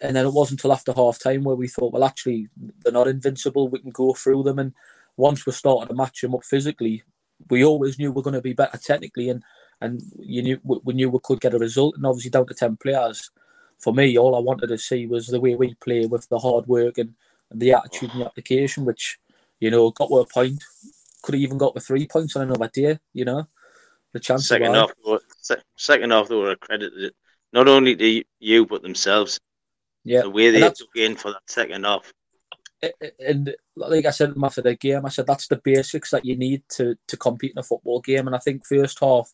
[0.00, 3.08] and then it wasn't until after half time where we thought, well, actually, they're not
[3.08, 3.68] invincible.
[3.68, 4.58] We can go through them.
[4.58, 4.72] And
[5.16, 7.02] once we started to match them up physically,
[7.48, 9.30] we always knew we are going to be better technically.
[9.30, 9.42] And
[9.80, 11.96] and you knew we knew we could get a result.
[11.96, 13.30] And obviously, down to ten players,
[13.78, 16.66] for me, all I wanted to see was the way we play with the hard
[16.66, 17.14] work and,
[17.50, 19.18] and the attitude and the application, which
[19.60, 20.62] you know got to a point.
[21.22, 22.98] Could have even got with three points on another day.
[23.14, 23.48] You know,
[24.12, 24.48] the chance.
[24.48, 24.92] Second half,
[25.76, 27.14] second half, they were accredited
[27.52, 29.40] not only to you but themselves.
[30.04, 32.12] Yeah, the way they took in for that second half.
[33.18, 36.62] And like I said after the game, I said that's the basics that you need
[36.76, 38.26] to to compete in a football game.
[38.26, 39.32] And I think first half,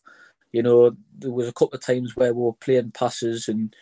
[0.51, 3.75] you know, there was a couple of times where we were playing passes and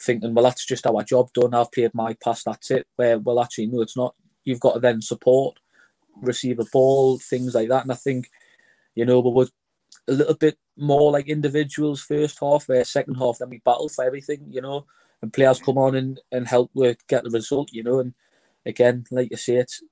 [0.00, 1.54] thinking, well, that's just our job done.
[1.54, 2.86] I've played my pass, that's it.
[2.96, 4.14] Where well, actually, no, it's not.
[4.44, 5.58] You've got to then support,
[6.22, 7.82] receive a ball, things like that.
[7.82, 8.30] And I think,
[8.94, 9.48] you know, we were
[10.06, 14.04] a little bit more like individuals first half, where second half then we battle for
[14.04, 14.86] everything, you know,
[15.22, 18.00] and players come on and, and help with get the result, you know.
[18.00, 18.14] And
[18.66, 19.82] again, like you say, it's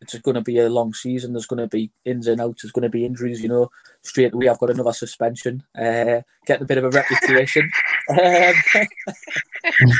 [0.00, 1.32] it's going to be a long season.
[1.32, 2.62] There's going to be ins and outs.
[2.62, 3.42] There's going to be injuries.
[3.42, 3.70] You know,
[4.02, 5.62] straight away I've got another suspension.
[5.76, 7.70] Uh, getting a bit of a reputation.
[8.10, 8.54] um,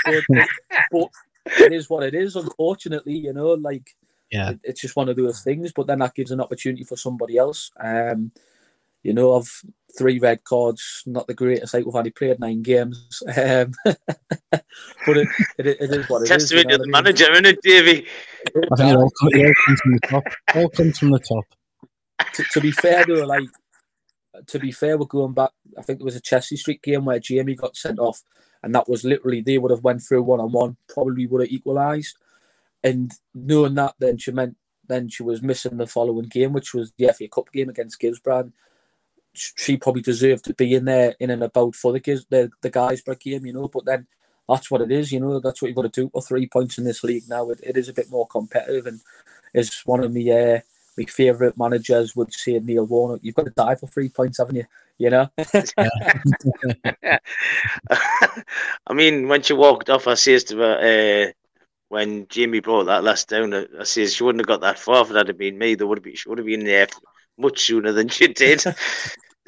[0.04, 0.48] but,
[0.90, 1.08] but,
[1.58, 2.36] it is what it is.
[2.36, 3.94] Unfortunately, you know, like
[4.30, 5.72] yeah, it, it's just one of those things.
[5.72, 7.70] But then that gives an opportunity for somebody else.
[7.80, 8.32] Um,
[9.04, 9.50] you know, I've
[9.96, 11.84] three red cards, not the greatest out.
[11.86, 13.22] We've only played nine games.
[13.36, 13.72] Um,
[15.06, 16.72] but it, it, it is what it Testament is.
[16.72, 16.90] you know to the what I mean?
[16.90, 18.06] manager, isn't it, Davey?
[18.46, 20.24] I think it all, comes, it all comes from the top.
[20.54, 21.44] All comes from the top.
[22.34, 23.48] to, to be fair though, like
[24.46, 25.50] to be fair, we're going back.
[25.78, 28.22] I think there was a Chelsea Street game where Jamie got sent off,
[28.62, 31.50] and that was literally they would have went through one on one, probably would have
[31.52, 32.16] equalised.
[32.82, 36.92] And knowing that, then she meant then she was missing the following game, which was
[36.98, 38.52] the FA Cup game against Guisborough.
[39.34, 42.70] She probably deserved to be in there in and about for the Gis, the the
[42.70, 43.68] Guisborough game, you know.
[43.68, 44.06] But then
[44.48, 45.40] that's what it is, you know.
[45.40, 47.50] That's what you've got to do for three points in this league now.
[47.50, 49.00] It, it is a bit more competitive, and
[49.52, 50.30] is one of me.
[50.30, 50.60] Uh,
[50.96, 54.56] my favourite managers would say Neil Warnock, you've got to die for three points, haven't
[54.56, 54.64] you?
[54.98, 55.28] You know?
[58.86, 61.32] I mean, when she walked off, I says to her, uh,
[61.88, 65.08] when Jamie brought that last down, I says she wouldn't have got that far if
[65.08, 65.74] that had been me.
[65.74, 66.86] There would have been, she would have been there
[67.36, 68.62] much sooner than she did.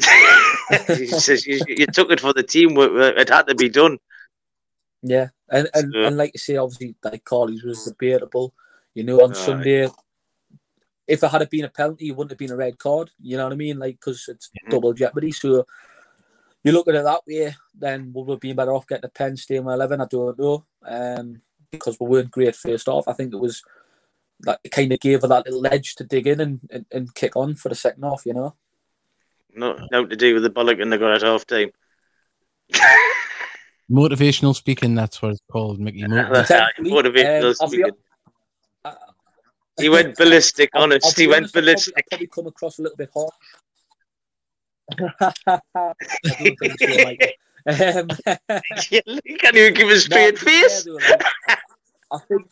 [0.88, 2.76] she says, you, you, took it for the team.
[2.76, 3.98] It had to be done.
[5.02, 8.54] Yeah, and and, So- and like you say, obviously, like Carly's was debatable.
[8.94, 9.35] You know, on Aye.
[9.35, 9.88] Sunday,
[11.06, 13.11] if it had been a penalty, it wouldn't have been a red card.
[13.20, 13.78] You know what I mean?
[13.78, 14.70] Like, because it's Mhm.
[14.70, 15.32] double jeopardy.
[15.32, 15.66] So
[16.64, 19.04] you look at it that way, then we would we have been better off getting
[19.04, 20.00] a pen, staying with 11?
[20.00, 20.64] I don't know.
[20.85, 23.06] Um, because we weren't great first off.
[23.06, 23.62] I think it was
[24.44, 27.14] like it kind of gave her that little edge to dig in and, and, and
[27.14, 28.54] kick on for the second half, you know?
[29.57, 31.71] No, nothing to do with the bollocking they got at half time.
[33.90, 36.07] Motivational speaking, that's what it's called, Mickey.
[36.07, 37.92] Motiv- Technically, Motivational um, I'll be- speaking.
[39.79, 41.16] He went ballistic, I'll- I'll honest.
[41.19, 41.95] He went honest, I'll probably- ballistic.
[41.97, 43.31] I'll probably come across a little bit hard.
[45.21, 45.92] I
[46.37, 47.33] think.
[47.69, 48.09] Um,
[49.25, 50.87] you can't even give a straight to be fair face.
[52.12, 52.42] I think,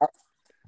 [0.00, 0.06] I,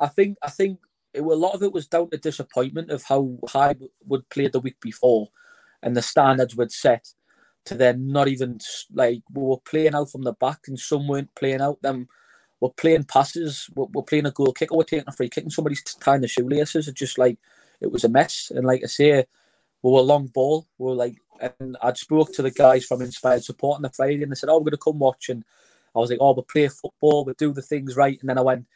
[0.01, 0.79] I think, I think
[1.15, 3.75] it, a lot of it was down to disappointment of how high
[4.07, 5.29] would play the week before,
[5.83, 7.09] and the standards would set
[7.65, 8.59] to then not even
[8.93, 11.81] like we were playing out from the back, and some weren't playing out.
[11.83, 12.09] Them
[12.61, 15.45] we're playing passes, we're, we're playing a goal kick, or we're taking a free kick,
[15.45, 16.87] and somebody's tying the shoelaces.
[16.87, 17.39] It's just like
[17.81, 18.53] it was a mess.
[18.55, 19.25] And like I say,
[19.83, 20.69] we were long ball.
[20.79, 24.23] We were like, and I'd spoke to the guys from Inspired Support on the Friday,
[24.23, 25.45] and they said, "Oh, we're going to come watch." And
[25.95, 28.43] I was like, "Oh, we'll play football, we'll do the things right." And then I
[28.43, 28.67] went,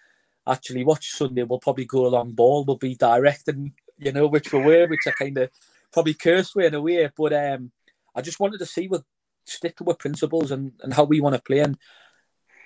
[0.46, 1.42] "Actually, watch Sunday.
[1.42, 2.64] We'll probably go along ball.
[2.64, 5.50] We'll be direct, and you know, which we were, which I kind of
[5.92, 7.10] probably cursed with in a way.
[7.16, 7.72] But um,
[8.14, 9.02] I just wanted to see what
[9.44, 11.60] stick to our principles and, and how we want to play.
[11.60, 11.78] And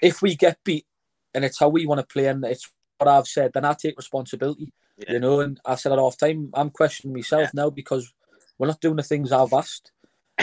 [0.02, 0.86] if we get beat,
[1.34, 3.96] and it's how we want to play, and it's what I've said, then I take
[3.96, 4.72] responsibility.
[4.96, 5.14] Yeah.
[5.14, 6.50] You know, and I said it off time.
[6.54, 8.12] I'm questioning myself now because
[8.58, 9.92] we're not doing the things I've asked.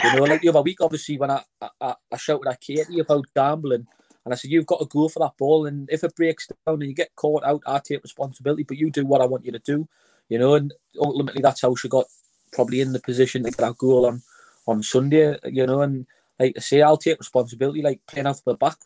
[0.02, 1.42] You know, like the other week, obviously, when I,
[1.80, 3.86] I, I shouted at Katie about gambling,
[4.28, 5.64] and I said, You've got to go for that ball.
[5.64, 8.90] And if it breaks down and you get caught out, I take responsibility, but you
[8.90, 9.88] do what I want you to do.
[10.28, 12.04] You know, and ultimately, that's how she got
[12.52, 14.22] probably in the position to get that goal on,
[14.66, 15.38] on Sunday.
[15.44, 16.06] You know, and
[16.38, 18.76] like I say, I'll take responsibility, like playing off the back.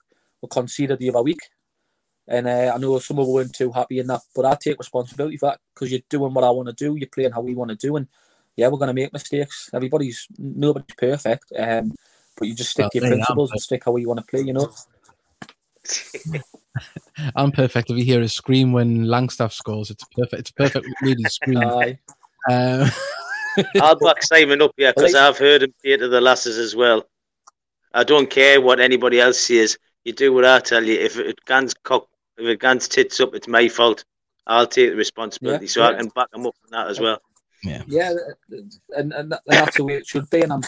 [0.40, 1.40] We conceded the other week.
[2.28, 4.78] And uh, I know some of us weren't too happy in that, but I take
[4.78, 6.94] responsibility for that because you're doing what I want to do.
[6.94, 8.06] You're playing how we want to do, and
[8.54, 9.68] yeah, we're going to make mistakes.
[9.74, 11.92] Everybody's nobody's perfect, um,
[12.38, 14.40] but you just stick Well, to your principles and stick how you want to play.
[14.40, 14.72] You know,
[17.36, 17.90] I'm perfect.
[17.90, 20.40] If you hear a scream when Langstaff scores, it's perfect.
[20.40, 21.62] It's perfect lady scream.
[22.50, 22.90] Um,
[23.80, 27.04] I'll back Simon up here because I've heard him say to the lasses as well.
[27.94, 29.76] I don't care what anybody else says.
[30.04, 30.98] You do what I tell you.
[30.98, 34.04] If it guns cock, if it guns tits up, it's my fault.
[34.46, 37.20] I'll take the responsibility, Yeah, so I can back him up on that as well.
[37.62, 38.12] Yeah, yeah,
[38.96, 40.40] and, and that's the way it should be.
[40.40, 40.62] And I'm,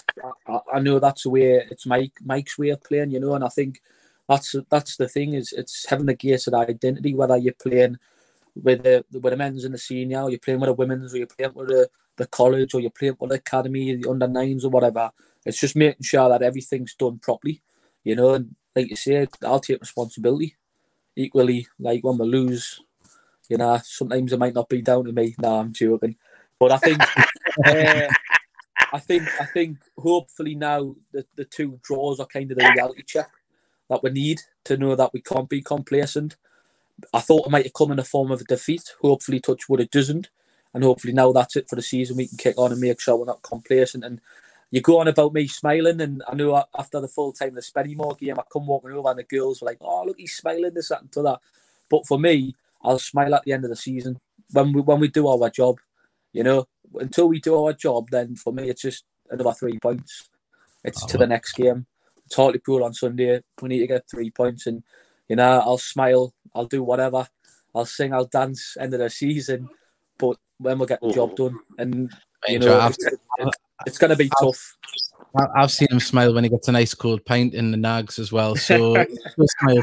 [0.47, 3.35] I, I know that's the way it's Mike Mike's way of playing, you know.
[3.35, 3.81] And I think
[4.29, 7.99] that's that's the thing is it's having a Gateshead identity whether you're playing
[8.55, 11.19] with the with the men's and the senior, or you're playing with the women's, or
[11.19, 14.65] you're playing with the, the college, or you're playing with the academy, the under nines,
[14.65, 15.11] or whatever.
[15.45, 17.63] It's just making sure that everything's done properly,
[18.05, 18.35] you know.
[18.35, 20.57] And like you say, I'll take responsibility
[21.17, 21.67] equally.
[21.79, 22.81] Like when we lose,
[23.49, 25.35] you know, sometimes it might not be down to me.
[25.41, 26.17] No, I'm joking.
[26.59, 27.01] But I think,
[27.67, 28.09] uh,
[28.93, 33.03] I think, I think, hopefully now the, the two draws are kind of the reality
[33.03, 33.29] check
[33.89, 36.37] that we need to know that we can't be complacent.
[37.13, 38.95] I thought it might have come in the form of a defeat.
[39.01, 40.31] Hopefully, touch wood it doesn't,
[40.73, 42.17] and hopefully now that's it for the season.
[42.17, 44.05] We can kick on and make sure we're not complacent.
[44.05, 44.21] And
[44.71, 48.19] you go on about me smiling, and I know after the full time the Spennymoor
[48.19, 50.89] game, I come walking over and the girls were like, "Oh, look, he's smiling this
[50.89, 51.41] that and to that."
[51.91, 54.21] But for me, I'll smile at the end of the season
[54.53, 55.79] when we when we do our job.
[56.33, 60.29] You know, until we do our job, then for me it's just another three points.
[60.83, 61.87] It's oh, to the next game.
[62.27, 63.41] It's Hartlepool on Sunday.
[63.61, 64.83] We need to get three points, and
[65.29, 67.27] you know, I'll smile, I'll do whatever,
[67.75, 69.69] I'll sing, I'll dance end of the season.
[70.19, 72.11] But when we get the job done, and
[72.49, 73.07] you know, it's,
[73.87, 74.77] it's going to be tough.
[75.57, 78.31] I've seen him smile when he gets a nice cold pint in the nags as
[78.31, 78.55] well.
[78.55, 78.95] So
[79.61, 79.83] smile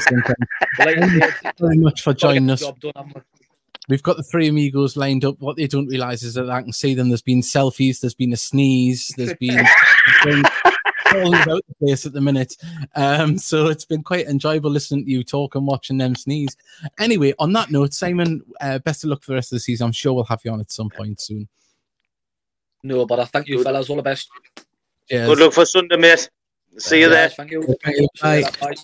[0.80, 2.64] very much for joining us.
[3.90, 5.36] We've got the three amigos lined up.
[5.40, 7.10] What they don't realise is that I can see them.
[7.10, 8.00] There's been selfies.
[8.00, 9.12] There's been a sneeze.
[9.18, 9.66] There's been
[11.16, 12.56] all about the place at the minute.
[12.96, 16.56] Um, so it's been quite enjoyable listening to you talk and watching them sneeze.
[17.00, 19.86] Anyway, on that note, Simon, uh, best of luck for the rest of the season.
[19.86, 21.48] I'm sure we'll have you on at some point soon.
[22.84, 23.90] No, but I thank you, fellas.
[23.90, 24.30] All the best.
[25.10, 25.28] Cheers.
[25.30, 26.30] Good luck for Sunday, mate.
[26.78, 27.30] See you there.
[27.30, 27.64] Thank you.
[27.84, 28.08] Thank you.
[28.22, 28.44] Bye.
[28.60, 28.76] Bye.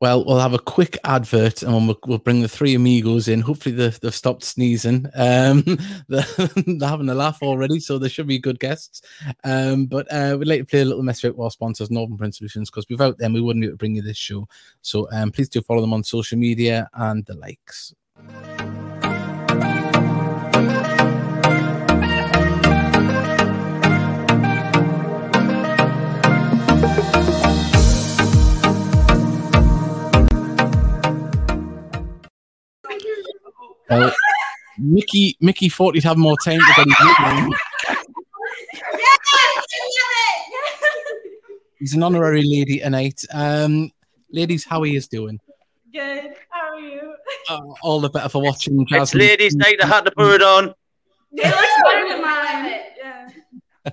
[0.00, 3.40] Well, we'll have a quick advert and we'll, we'll bring the three amigos in.
[3.40, 5.06] Hopefully, they've, they've stopped sneezing.
[5.14, 5.62] Um,
[6.08, 6.24] they're,
[6.66, 9.02] they're, having a laugh already, so they should be good guests.
[9.42, 12.36] Um, but uh, we'd like to play a little message with our sponsors, Northern Print
[12.36, 14.46] Solutions, because without them, we wouldn't be able to bring you this show.
[14.82, 17.92] So um, please do follow them on social media and the likes.
[33.90, 34.10] Uh,
[34.78, 37.52] Mickey Mickey thought he'd have more time to get his nickname.
[41.78, 43.24] He's an honorary lady tonight.
[43.32, 43.90] Um,
[44.30, 45.40] ladies, how are you doing?
[45.92, 46.34] Good.
[46.50, 47.14] How are you?
[47.48, 48.84] Uh, all the better for watching.
[48.86, 49.02] Jasmine.
[49.02, 49.82] It's ladies' night.
[49.82, 50.74] I had to put it on.
[51.32, 52.80] It looks better than mine.
[52.98, 53.28] Yeah.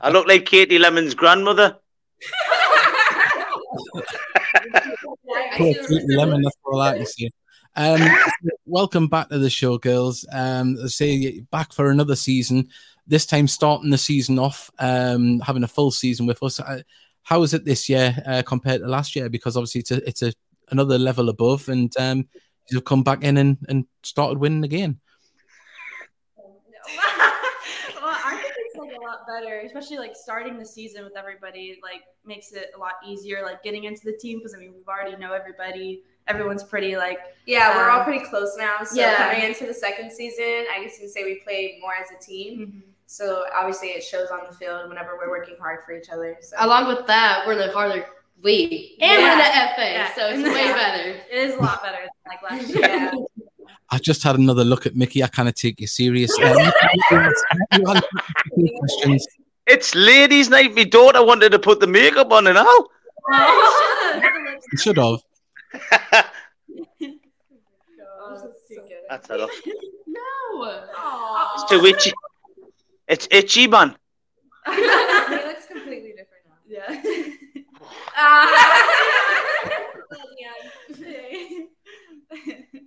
[0.02, 1.78] I look like Katie Lemon's grandmother.
[5.54, 7.30] Katie Lemon, that's all I can see.
[7.78, 8.02] Um,
[8.66, 10.26] welcome back to the show, girls.
[10.32, 12.70] Um, I say back for another season.
[13.06, 16.60] This time, starting the season off, um, having a full season with us.
[16.60, 16.82] Uh,
[17.24, 19.30] how is it this year uh, compared to last year?
[19.30, 20.34] Because obviously, it's a it's a
[20.72, 22.28] another level above, and um,
[22.72, 25.00] you've come back in and, and started winning again.
[28.08, 31.78] I think it's a lot better, especially like starting the season with everybody.
[31.84, 33.44] Like makes it a lot easier.
[33.44, 37.20] Like getting into the team because I mean we've already know everybody everyone's pretty like
[37.46, 39.30] yeah um, we're all um, pretty close now so yeah.
[39.30, 42.24] coming into the second season i guess you can say we play more as a
[42.24, 42.80] team mm-hmm.
[43.06, 46.56] so obviously it shows on the field whenever we're working hard for each other so.
[46.60, 48.06] along with that we're the harder
[48.44, 49.36] league and yeah.
[49.36, 50.16] we're the fa yeah.
[50.16, 53.12] so it's way better it is a lot better than like last year yeah.
[53.92, 55.24] I just had another look at Mickey.
[55.24, 56.32] I kind of take you serious.
[59.68, 60.74] it's ladies' night.
[60.76, 62.88] My daughter wanted to put the makeup on and all.
[63.32, 64.22] Oh,
[64.76, 65.20] should have.
[69.10, 69.52] That's enough.
[70.08, 70.82] No.
[71.56, 72.14] It's too itchy.
[73.08, 73.98] It's itchy, man.
[74.66, 76.56] he looks completely different now.
[76.66, 77.02] Yeah.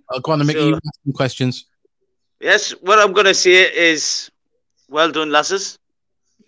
[0.09, 1.65] I'll go on to make so, you some questions.
[2.39, 4.31] Yes, what I'm going to say is
[4.89, 5.77] well done, lasses.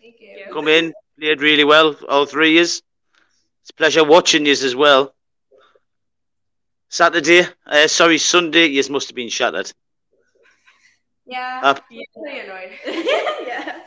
[0.02, 0.46] Thank you.
[0.52, 2.82] Come in, played really well, all three years.
[3.62, 5.14] It's a pleasure watching you as well.
[6.92, 9.72] Saturday, uh, sorry, Sunday, you must have been shattered.
[11.26, 12.72] Yeah, uh, yeah pretty annoyed.
[13.48, 13.80] yeah.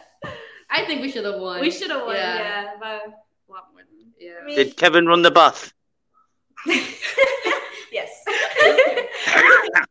[0.71, 1.61] I think we should have won.
[1.61, 3.83] We should have won, yeah, yeah but a lot more.
[4.19, 4.41] Yeah.
[4.41, 5.75] I mean, Did Kevin run the bath?
[7.93, 8.25] yes.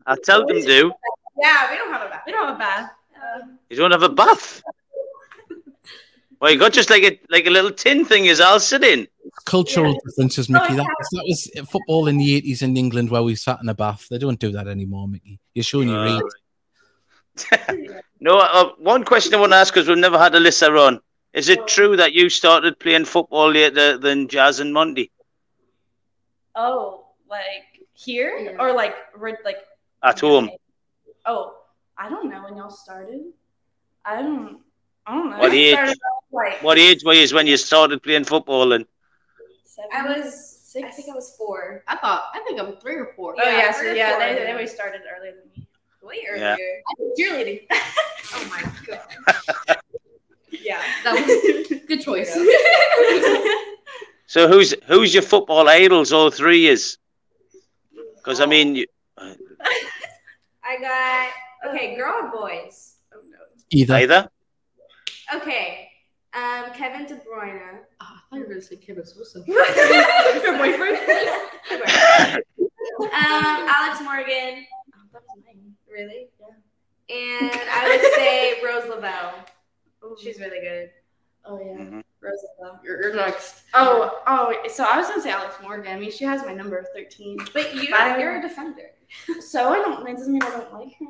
[0.07, 0.91] I tell them do.
[1.39, 2.23] Yeah, we don't have a bath.
[2.25, 2.91] We don't have a bath.
[3.15, 4.63] Um, you don't have a bath?
[6.43, 9.07] Well, you got just like a like a little tin thing as I'll sit in
[9.45, 9.99] cultural yeah.
[10.05, 10.73] differences, Mickey.
[10.73, 13.69] Oh, that, was, that was football in the 80s in England where we sat in
[13.69, 14.07] a bath.
[14.11, 15.39] They don't do that anymore, Mickey.
[15.53, 16.21] You're showing your age.
[18.19, 20.99] no, uh, one question I want to ask because we've never had Alyssa on.
[21.31, 25.11] Is it true that you started playing football later than Jazz and Monty?
[26.55, 28.57] Oh, like here yeah.
[28.59, 28.95] or like
[29.45, 29.59] like
[30.03, 30.49] at home?
[31.25, 31.55] Oh,
[31.97, 33.21] I don't know when y'all started.
[34.03, 34.59] I don't.
[35.05, 35.37] I don't know.
[35.37, 35.77] What age?
[36.33, 38.73] Like, what age were you when you started playing football?
[38.73, 38.85] And
[39.93, 40.49] I was.
[40.63, 40.87] Six?
[40.87, 41.83] I think I was four.
[41.87, 42.31] I thought.
[42.33, 43.35] I think I'm three or four.
[43.37, 45.67] Oh yeah, yeah so yeah, they, they always started earlier than me.
[46.01, 46.43] Way earlier.
[46.43, 46.55] Yeah.
[46.55, 47.61] I was cheerleading.
[48.33, 49.77] oh my god.
[50.49, 52.33] yeah, that was good choice.
[54.25, 56.11] so who's who's your football idols?
[56.11, 56.97] All three is.
[58.15, 58.75] Because I mean.
[58.75, 58.87] You,
[59.19, 62.95] I got okay, girl or boys.
[63.13, 63.37] Oh no.
[63.69, 63.93] Either.
[63.93, 64.29] Either.
[65.35, 65.91] Okay.
[66.35, 67.79] Um, Kevin De Bruyne.
[68.01, 69.43] Oh, I thought you were gonna say Kevin Sosa.
[69.47, 70.97] Your boyfriend.
[73.01, 74.65] um, Alex Morgan.
[74.95, 75.75] Oh, that was mine.
[75.91, 76.29] Really?
[76.39, 76.47] Yeah.
[77.15, 79.45] And I would say Rose Lavelle.
[80.21, 80.89] She's really good.
[81.45, 81.99] Oh yeah, mm-hmm.
[82.19, 82.79] Rose Lavelle.
[82.83, 83.63] You're, you're next.
[83.75, 84.55] Oh, oh.
[84.69, 85.95] So I was gonna say Alex Morgan.
[85.95, 87.37] I mean, she has my number thirteen.
[87.53, 88.89] But you, you're a defender.
[89.39, 90.03] So I don't.
[90.03, 91.05] That doesn't mean I don't like her.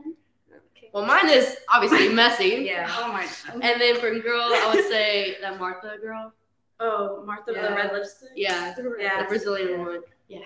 [0.94, 2.66] Well, mine is obviously Messi.
[2.72, 2.88] yeah.
[3.00, 3.28] Oh my.
[3.62, 6.32] And then from girl, I would say that Marta girl.
[6.80, 7.62] Oh, Marta yeah.
[7.62, 8.30] with the red lipstick.
[8.36, 8.76] Yeah.
[9.00, 9.24] Yeah.
[9.24, 10.02] The Brazilian one.
[10.28, 10.42] Yeah.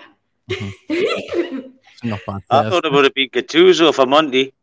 [2.03, 2.41] not bad.
[2.49, 4.53] I thought it would have been Gattuso for Monday.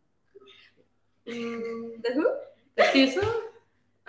[1.28, 2.35] Mm, the who?
[2.78, 3.43] Gattuso.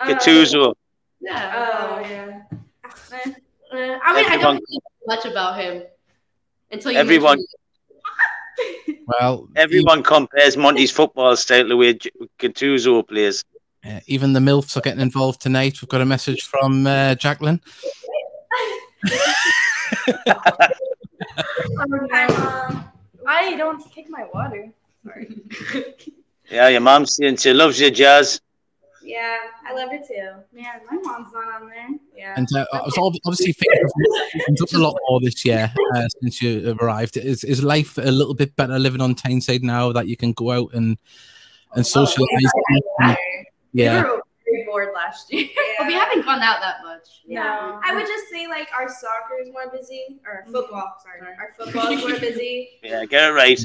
[0.00, 0.70] Gattuso.
[0.70, 0.74] Uh,
[1.20, 1.52] yeah.
[1.56, 2.42] Oh yeah.
[2.84, 3.30] Uh,
[3.72, 5.82] uh, I mean, Everyone, I don't know much about him
[6.70, 6.98] until you.
[6.98, 7.38] Everyone.
[9.06, 11.94] Well, everyone compares Monty's football style to where
[12.38, 13.44] Gattuso plays.
[13.84, 15.80] Uh, even the MILFs are getting involved tonight.
[15.80, 17.60] We've got a message from uh, Jacqueline.
[22.12, 22.92] Hi, Mom.
[23.26, 24.70] I don't take my water.
[25.04, 25.42] Sorry.
[26.50, 28.40] yeah, your mom's saying she loves your jazz.
[29.06, 30.42] Yeah, I love her too.
[30.52, 31.88] Man, my mom's not on there.
[32.16, 32.34] Yeah.
[32.36, 36.76] And uh, I was obviously thinking up a lot more this year uh, since you
[36.80, 37.16] arrived.
[37.16, 40.50] Is is life a little bit better living on Tyneside now that you can go
[40.50, 40.98] out and
[41.72, 42.52] and oh, socialize?
[43.02, 43.14] Oh,
[43.72, 44.02] yeah.
[44.02, 45.46] We were very bored last year.
[45.54, 45.62] Yeah.
[45.78, 47.06] but we haven't gone out that much.
[47.24, 47.44] Yeah.
[47.44, 47.80] No.
[47.84, 50.96] I would just say like our soccer is more busy, or football.
[51.00, 52.70] Sorry, our football is more busy.
[52.82, 53.64] Yeah, get it right.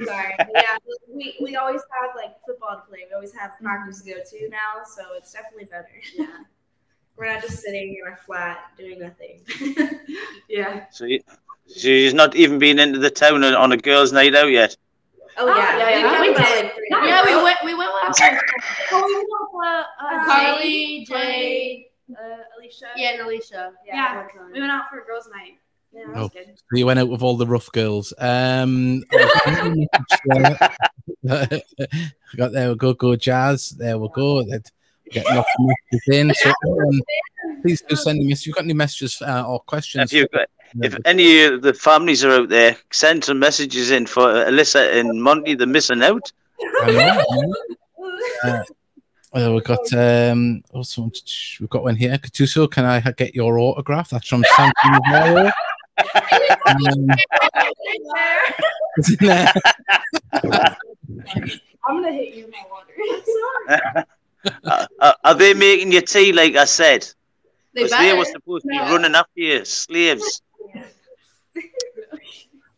[0.00, 0.04] Yeah.
[0.06, 0.34] Sorry.
[0.54, 0.78] Yeah,
[1.12, 3.00] we, we always have like football to play.
[3.08, 5.88] We always have practice to go to now, so it's definitely better.
[6.14, 6.26] Yeah.
[7.16, 9.40] We're not just sitting in our flat doing nothing.
[10.50, 10.84] yeah.
[10.90, 11.20] So, you,
[11.66, 14.76] so you've not even been into the town on a girls' night out yet?
[15.38, 16.20] Oh, yeah, yeah, yeah.
[16.20, 16.70] We, we did.
[16.90, 17.58] Yeah, we went.
[17.64, 18.14] We went out.
[18.92, 19.28] oh, we went
[19.66, 19.84] out.
[19.98, 22.86] Uh, uh, Carly, Jay, uh, Alicia.
[22.96, 23.72] Yeah, and Alicia.
[23.86, 24.26] Yeah, yeah.
[24.52, 25.58] we went out for a girls' night.
[25.96, 28.12] Yeah, oh, so you went out with all the rough girls.
[28.18, 29.00] Um,
[32.36, 33.70] got there we go, go jazz.
[33.70, 34.42] There we go.
[34.42, 34.70] That
[35.10, 36.34] get lots of messages in.
[36.34, 36.50] So
[36.86, 37.00] um,
[37.62, 38.32] please do send me.
[38.32, 40.48] If you've got any messages uh, or questions, if, got,
[40.82, 45.22] if any of the families are out there, send some messages in for Alyssa and
[45.22, 45.54] Monty.
[45.54, 46.30] They're missing out.
[46.82, 47.24] I know.
[48.44, 48.62] I know.
[49.34, 51.10] Uh, we've got um, also
[51.60, 52.16] we've got one here.
[52.16, 54.08] Gattuso, can I get your autograph?
[54.08, 55.52] That's from Samson um,
[61.84, 64.06] I'm gonna hit you in my water.
[64.64, 67.06] uh, uh, are they making your tea like I said?
[67.74, 70.42] They, they were supposed to be running after you, slaves.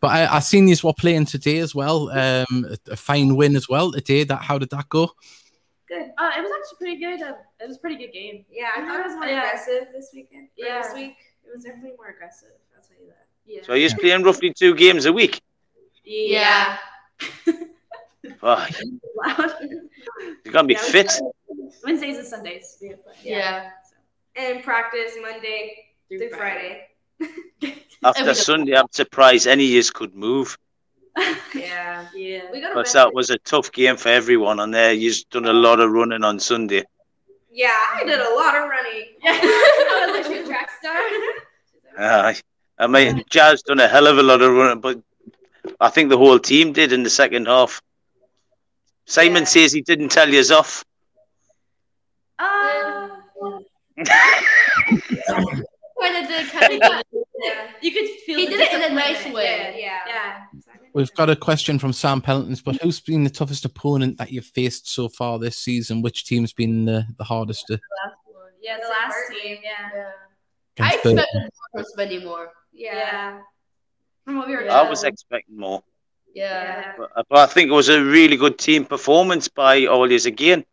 [0.01, 2.09] But I, I seen you were playing today as well.
[2.11, 4.23] Um, a, a fine win as well today.
[4.25, 5.11] That how did that go?
[5.89, 6.13] Good.
[6.19, 7.23] Uh, it was actually pretty good.
[7.23, 8.45] Uh, it was a pretty good game.
[8.51, 9.39] Yeah, I thought it was more yeah.
[9.39, 10.49] aggressive this weekend.
[10.57, 12.51] Yeah, this week it was definitely more aggressive.
[12.79, 13.27] I'll tell you that.
[13.47, 13.61] Yeah.
[13.65, 15.41] So you're playing roughly two games a week.
[16.05, 16.79] Yeah.
[18.43, 18.67] oh,
[20.45, 21.13] you're gonna be yeah, fit.
[21.85, 22.79] Wednesdays and Sundays.
[22.81, 22.95] Yeah.
[23.23, 23.71] yeah.
[24.37, 26.87] And practice Monday through, through Friday.
[27.19, 27.85] Friday.
[28.05, 30.57] After Sunday, I'm surprised any of us could move.
[31.55, 32.43] yeah, yeah.
[32.53, 34.93] Because that was a tough game for everyone on there.
[34.93, 36.85] You've done a lot of running on Sunday.
[37.51, 39.09] Yeah, I did a lot of running.
[39.21, 41.01] Yeah, I was a track star.
[41.99, 42.35] Uh,
[42.79, 45.01] I mean, Jazz done a hell of a lot of running, but
[45.81, 47.83] I think the whole team did in the second half.
[49.07, 49.49] Simon yeah.
[49.49, 50.85] says he didn't tell you off.
[54.01, 55.49] Uh,
[56.01, 57.05] kind did, kind
[57.83, 59.75] You could feel he did it in a nice way.
[59.77, 60.43] Yeah, yeah.
[60.55, 60.63] yeah.
[60.95, 64.47] We've got a question from Sam Peltons, but who's been the toughest opponent that you've
[64.47, 66.03] faced so far this season?
[66.03, 67.77] Which team's been the, the hardest to?
[67.77, 68.51] The last one.
[68.63, 69.59] Yeah, the last team.
[69.63, 69.89] Yeah.
[69.95, 70.11] yeah.
[70.81, 72.85] I expected more from Spenny.
[72.85, 73.39] Yeah.
[74.25, 74.71] From what we were.
[74.71, 75.83] I was expecting more.
[76.35, 76.93] Yeah.
[76.99, 80.65] But, but I think it was a really good team performance by all yous again.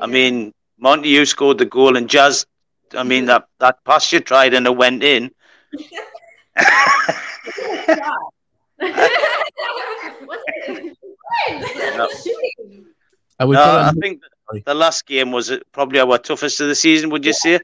[0.00, 2.46] I mean, Monty, you scored the goal, and Jazz.
[2.94, 5.30] I mean that that pass you tried and it went in.
[11.96, 12.08] No.
[13.40, 14.20] Uh, we've No, got I a- think
[14.64, 17.10] the last game was probably our toughest of the season.
[17.10, 17.60] Would you say?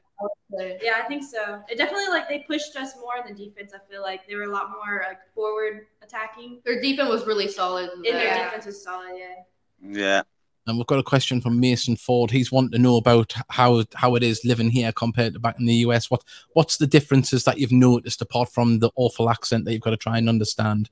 [0.81, 1.61] Yeah, I think so.
[1.69, 3.73] It definitely like they pushed us more in the defense.
[3.73, 6.61] I feel like they were a lot more like forward attacking.
[6.63, 7.89] Their defense was really solid.
[7.89, 8.45] And their Yeah.
[8.45, 9.15] defense was solid.
[9.17, 9.35] Yeah.
[9.81, 10.21] Yeah.
[10.67, 12.31] And we've got a question from Mason Ford.
[12.31, 15.65] He's wanting to know about how how it is living here compared to back in
[15.65, 16.09] the US.
[16.09, 16.23] What
[16.53, 19.97] what's the differences that you've noticed apart from the awful accent that you've got to
[19.97, 20.89] try and understand?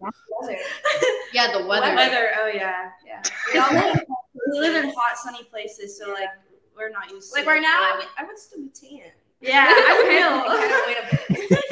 [1.34, 1.96] Yeah, the weather.
[1.96, 2.32] Weather.
[2.39, 3.89] Oh yeah, yeah.
[4.52, 6.30] We live, in hot, sunny places, so like
[6.76, 9.12] we're not used to Like it, right now, I would, I would still be tan.
[9.41, 10.38] Yeah, I'm I pale.
[10.88, 11.64] wait a bit.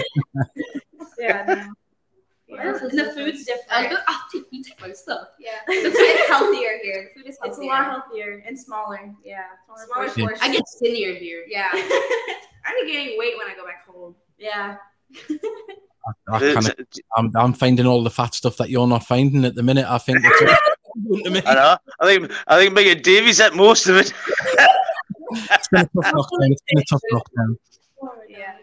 [1.20, 1.46] yeah.
[1.48, 1.74] No.
[2.54, 2.78] Yeah.
[2.82, 3.70] And the food's I was different.
[3.92, 5.30] gonna, oh, take, you take my stuff.
[5.40, 7.10] Yeah, it's healthier here.
[7.16, 7.50] The food is healthier.
[7.50, 9.16] It's a lot healthier and smaller.
[9.24, 9.44] Yeah.
[9.86, 10.14] Smaller Yeah.
[10.26, 10.40] portions.
[10.42, 11.46] I get skinnier here.
[11.48, 11.70] Yeah.
[11.74, 14.16] I'm gaining weight when I go back home.
[14.38, 14.76] Yeah.
[16.30, 16.76] I kinda,
[17.16, 19.86] I'm, I'm finding all the fat stuff that you're not finding at the minute.
[19.88, 20.20] I think
[20.96, 21.42] that's what to me.
[21.46, 21.78] I know.
[22.00, 24.14] I think I think me and Davies at most of it.
[25.32, 26.52] It's been a tough lockdown.
[26.52, 27.56] It's been a tough lockdown.
[28.30, 28.56] Yeah.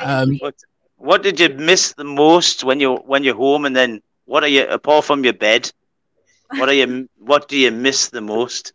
[0.00, 0.54] Um, What
[0.96, 3.64] What did you miss the most when you when you're home?
[3.66, 5.70] And then what are you apart from your bed?
[6.58, 7.08] What are you?
[7.18, 8.72] What do you miss the most?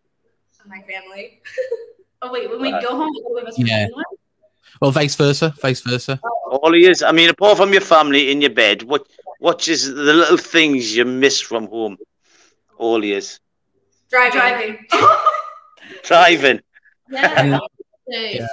[0.68, 1.40] My family.
[2.20, 3.86] Oh wait, when we Uh, go home, we go us Yeah.
[3.86, 4.06] England?
[4.82, 6.20] well, vice versa, vice versa.
[6.50, 7.04] All he is.
[7.04, 9.06] I mean, apart from your family in your bed, what
[9.40, 11.96] what is the little things you miss from home?
[12.78, 13.40] All he is
[14.10, 14.40] Driving.
[14.40, 14.78] Driving.
[16.04, 16.62] driving.
[17.10, 17.60] yeah.
[18.10, 18.48] Yeah.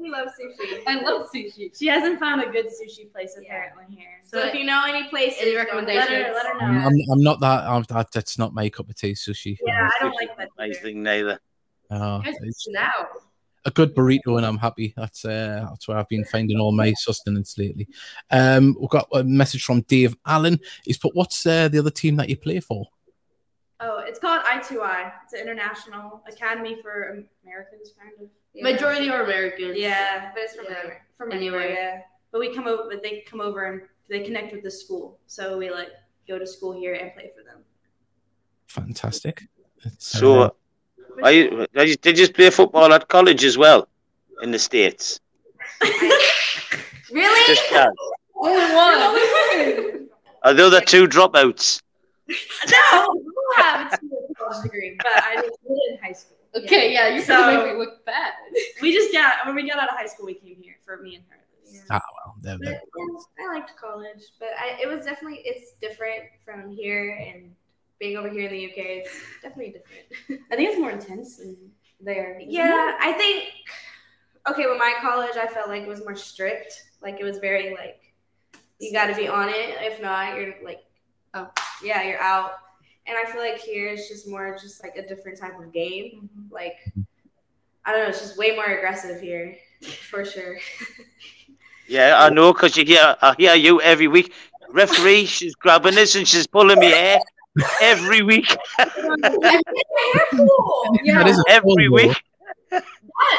[0.00, 0.82] we love sushi.
[0.88, 1.76] I love sushi.
[1.78, 4.08] She hasn't found a good sushi place apparently here.
[4.24, 6.10] So if you know any places, Any go- recommendations?
[6.10, 6.66] Let her, let her know.
[6.66, 8.10] I'm, I'm, I'm not that, I'm, that.
[8.12, 9.12] That's not my cup of tea.
[9.12, 9.56] Sushi.
[9.64, 10.48] Yeah, I don't like that.
[10.58, 10.74] My either.
[10.80, 11.38] thing neither.
[11.90, 12.90] Oh, you guys it's now.
[13.66, 14.94] A good burrito, and I'm happy.
[14.96, 17.86] That's uh, that's where I've been finding all my sustenance lately.
[18.30, 20.58] Um, we've got a message from Dave Allen.
[20.84, 22.86] He's put, "What's uh, the other team that you play for?"
[23.80, 25.12] Oh, it's called I2I.
[25.24, 28.28] It's an international academy for Americans, kind of.
[28.62, 29.76] Majority are Americans.
[29.76, 30.76] Yeah, But it's from Yeah.
[30.78, 31.06] anywhere.
[31.18, 31.60] from Anywhere.
[31.60, 31.76] anywhere.
[31.76, 32.00] Yeah,
[32.32, 32.84] but we come over.
[32.88, 35.18] But they come over and they connect with the school.
[35.26, 35.88] So we like
[36.26, 37.64] go to school here and play for them.
[38.68, 39.42] Fantastic.
[39.84, 40.56] It's, uh, So,
[41.22, 43.88] are you, are you- did you play football at college as well
[44.42, 45.20] in the states?
[47.12, 47.46] Really?
[47.46, 47.92] Just that.
[48.34, 50.08] Only one.
[50.42, 51.80] Are the other two dropouts?
[52.28, 52.34] no,
[53.14, 56.32] we have a two-year college degree, but I did it in high school.
[56.56, 58.32] Okay, yeah, you're So- gonna make me look bad.
[58.82, 61.16] We just got when we got out of high school, we came here for me
[61.16, 61.36] and her.
[61.36, 61.84] at least.
[61.90, 62.80] ah, well, there, But, there.
[62.82, 67.54] yeah, I liked college, but I, it was definitely it's different from here and
[67.98, 68.72] being over here in the UK.
[68.76, 69.10] It's
[69.42, 70.42] definitely different.
[70.52, 71.40] I think it's more intense
[72.00, 72.40] there.
[72.40, 73.44] Yeah, I think
[74.48, 76.84] okay, with my college I felt like it was more strict.
[77.02, 78.00] Like it was very like
[78.78, 79.76] you gotta be on it.
[79.80, 80.80] If not, you're like
[81.34, 81.50] Oh.
[81.84, 82.52] yeah, you're out.
[83.06, 86.22] And I feel like here it's just more just like a different type of game.
[86.24, 86.52] Mm-hmm.
[86.52, 86.76] Like
[87.84, 89.56] I don't know, it's just way more aggressive here.
[90.10, 90.56] For sure.
[91.88, 94.32] Yeah, I know, because you hear, I hear you every week.
[94.70, 97.20] Referee, she's grabbing this and she's pulling me hair
[97.80, 98.48] every week.
[98.78, 98.88] yeah.
[101.18, 102.20] That is Every week.
[102.70, 102.84] That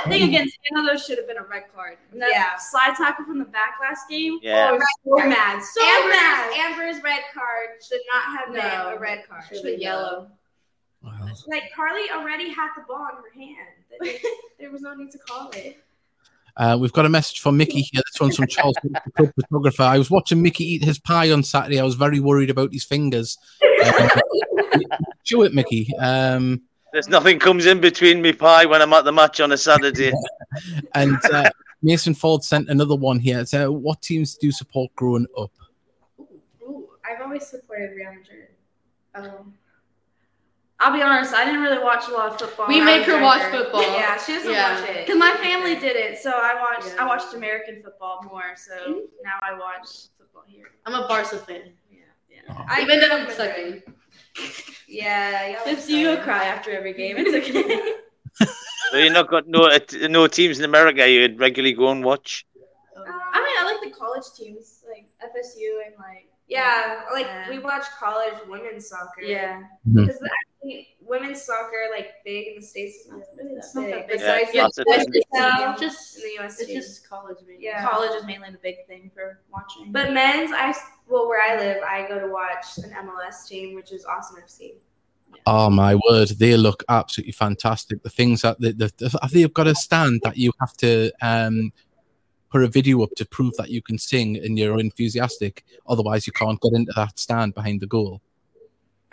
[0.07, 1.97] thing against Canada should have been a red card.
[2.11, 2.57] And that Yeah.
[2.57, 4.39] slide tackle from the back last game.
[4.41, 4.71] Yeah.
[4.71, 5.29] Oh, I oh, so Right.
[5.29, 5.61] mad.
[5.63, 6.53] So Amber's, mad.
[6.57, 9.43] Amber's red card should not have been a red card.
[9.47, 10.31] Should have been yellow.
[11.03, 11.13] Well,
[11.47, 13.75] Like Carly already had the ball in her hand.
[14.01, 15.77] There- There was no need to call it.
[16.57, 18.01] Uh, we've got a message from Mickey here.
[18.11, 19.83] This one's from Charles, the photographer.
[19.83, 21.79] I was watching Mickey eat his pie on Saturday.
[21.79, 23.37] I was very worried about his fingers.
[23.85, 24.09] Um,
[25.23, 25.95] chew it, Mickey.
[25.99, 29.57] Um, There's nothing comes in between me pie when I'm at the match on a
[29.57, 30.11] Saturday.
[30.95, 31.51] and uh,
[31.83, 33.39] Mason Ford sent another one here.
[33.39, 35.51] It's, uh, what teams do you support growing up?
[36.61, 38.47] Ooh, I've always supported Real Madrid.
[39.13, 39.53] Um,
[40.87, 42.67] I'll be honest, I didn't really watch a lot of football.
[42.69, 43.57] We make was her watch younger.
[43.57, 43.81] football.
[43.99, 44.79] Yeah, she doesn't Yeah.
[44.79, 45.05] watch it.
[45.05, 46.87] Because my family did it, so I watched.
[46.95, 47.03] Yeah.
[47.03, 49.01] I watched American football more, so Mhm.
[49.21, 50.67] now I watch football here.
[50.85, 51.73] I'm a Barca fan.
[51.91, 52.39] Yeah, yeah.
[52.49, 53.83] Oh, I even though I'm up in second.
[54.87, 56.23] Yeah, y'all If you sorry.
[56.23, 57.95] cry after every game, it's okay.
[58.91, 59.61] so you not got no
[60.07, 62.45] no teams in America you'd regularly go and watch.
[62.95, 63.03] Um,
[63.35, 67.49] I mean, I like the college teams, like FSU and like Yeah, like Yeah.
[67.49, 69.21] we watch college women's soccer.
[69.21, 69.55] yeah.
[69.57, 70.05] Mm-hmm.
[70.05, 70.46] because actually
[71.01, 73.93] women's soccer like big in the states is not really that It's not big.
[73.93, 74.17] that big.
[74.19, 77.63] Besides Yeah, like, that's It's just, in the US it's just college, Mainly.
[77.63, 77.87] Yeah.
[77.87, 79.91] College is mainly the big thing for watching.
[79.91, 80.73] But men's, I
[81.07, 84.73] well, where I live, I go to watch an MLS team, which is Austin FC.
[85.45, 88.03] Oh my word, they look absolutely fantastic.
[88.03, 88.89] The things that they, they,
[89.31, 91.71] they've got a stand that you have to um,
[92.49, 95.63] put a video up to prove that you can sing and you're enthusiastic.
[95.87, 98.21] Otherwise, you can't get into that stand behind the goal.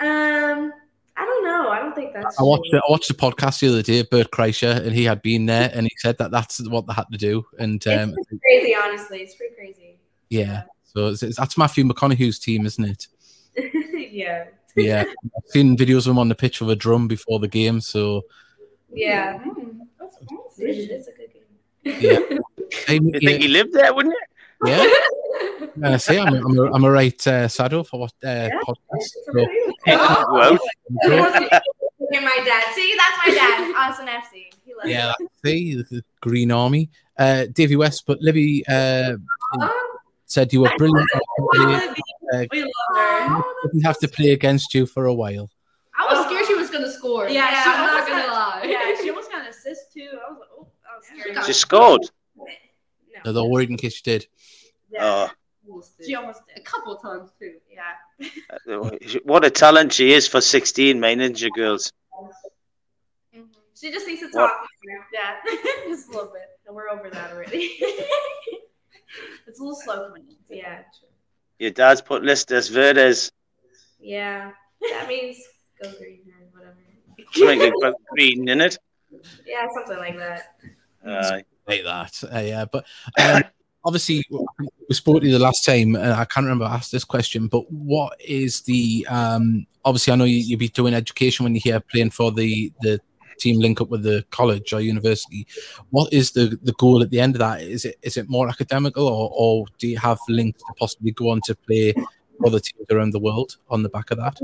[0.00, 0.72] Um,
[1.16, 1.68] I don't know.
[1.68, 2.40] I don't think that's.
[2.40, 5.46] I watched I watched the podcast the other day, Bert Kreischer, and he had been
[5.46, 7.44] there, and he said that that's what they had to do.
[7.58, 9.18] And um, it's crazy, honestly.
[9.18, 9.98] It's pretty crazy.
[10.30, 13.08] Yeah, so it's, it's, that's Matthew McConaughey's team, isn't it?
[14.12, 14.46] yeah.
[14.76, 15.04] Yeah,
[15.36, 17.80] I've seen videos of him on the pitch with a drum before the game.
[17.80, 18.22] So
[18.92, 19.78] yeah, mm,
[20.58, 22.00] it's a good game.
[22.00, 22.38] Yeah,
[22.88, 24.68] I you think he lived there, wouldn't you?
[24.68, 24.88] Yeah.
[25.84, 28.50] I say I'm, I'm, a, I'm a right uh, saddle for what uh, yeah.
[28.66, 29.08] podcast.
[29.26, 29.46] So,
[32.22, 32.74] well, my dad.
[32.74, 33.74] See, that's my dad.
[33.90, 34.52] Austin FC.
[34.64, 35.12] He loves yeah,
[35.44, 36.90] see the Green Army.
[37.18, 39.14] Uh, Davy West, but Libby uh,
[40.26, 41.08] said you were brilliant.
[41.14, 43.42] Uh, we love her.
[43.64, 45.48] Didn't have to play against you for a while.
[45.96, 47.28] I was scared she was going to score.
[47.28, 48.62] Yeah, yeah I'm not going to lie.
[48.64, 50.08] Yeah, she almost got an assist too.
[50.12, 51.46] I was like, oh, I was scared.
[51.46, 52.02] She scored.
[53.24, 54.26] No, they're worried in case she did.
[54.90, 55.28] Yeah.
[55.30, 55.82] Oh.
[56.04, 56.58] She almost did.
[56.58, 57.54] A couple of times too.
[57.70, 59.20] Yeah.
[59.24, 61.92] what a talent she is for 16, my ninja girls.
[63.74, 64.50] She just needs to talk.
[64.50, 64.68] What?
[65.12, 65.36] Yeah,
[65.88, 66.42] just a little bit.
[66.66, 67.76] And we're over that already.
[69.46, 70.56] it's a little slow coming in.
[70.56, 70.76] Yeah.
[70.98, 71.08] True.
[71.58, 73.30] Your dad's put listas verdes.
[74.00, 74.50] Yeah,
[74.90, 75.38] that means
[75.82, 76.76] go green or whatever.
[77.32, 78.76] Something green in it.
[79.46, 80.42] Yeah, something like that.
[81.06, 82.64] Uh, like that, uh, yeah.
[82.64, 82.84] But
[83.18, 83.44] um,
[83.84, 87.04] obviously, we spoke to you the last time, and I can't remember I asked this
[87.04, 87.46] question.
[87.46, 90.12] But what is the um, obviously?
[90.12, 93.00] I know you, you'll be doing education when you're here playing for the the
[93.38, 95.46] team link up with the college or university.
[95.90, 97.62] What is the, the goal at the end of that?
[97.62, 101.30] Is it is it more academical or, or do you have links to possibly go
[101.30, 101.94] on to play
[102.44, 104.38] other teams around the world on the back of that?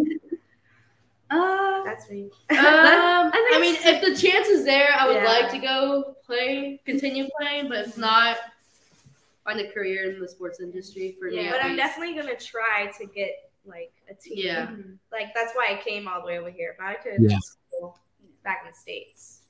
[1.31, 2.31] Uh, that's me.
[2.51, 5.25] Um, I, I, mean, if the chance is there, I would yeah.
[5.25, 8.39] like to go play, continue playing, but if not,
[9.45, 11.51] find a career in the sports industry for yeah, me.
[11.51, 14.39] But I'm definitely gonna try to get like a team.
[14.39, 14.71] Yeah.
[15.13, 16.75] Like that's why I came all the way over here.
[16.79, 17.39] If I could yeah
[18.43, 19.41] back in the states.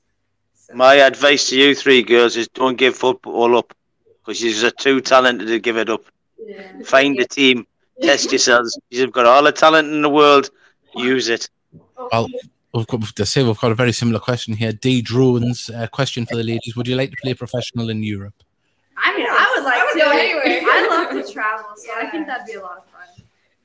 [0.53, 0.73] So.
[0.73, 3.73] My advice to you three girls is don't give football up
[4.19, 6.03] because you're too talented to give it up.
[6.37, 6.81] Yeah.
[6.83, 7.65] Find a team,
[8.01, 8.79] test yourselves.
[8.89, 10.49] You've got all the talent in the world.
[10.95, 11.49] Use it.
[12.11, 12.27] Well,
[12.73, 14.71] we've got to say we've got a very similar question here.
[14.71, 18.35] D drones uh, question for the ladies: Would you like to play professional in Europe?
[18.97, 19.99] I mean, I would like I would to.
[19.99, 20.69] Go anywhere.
[20.71, 22.07] I love to travel, so yeah.
[22.07, 22.90] I think that'd be a lot of fun.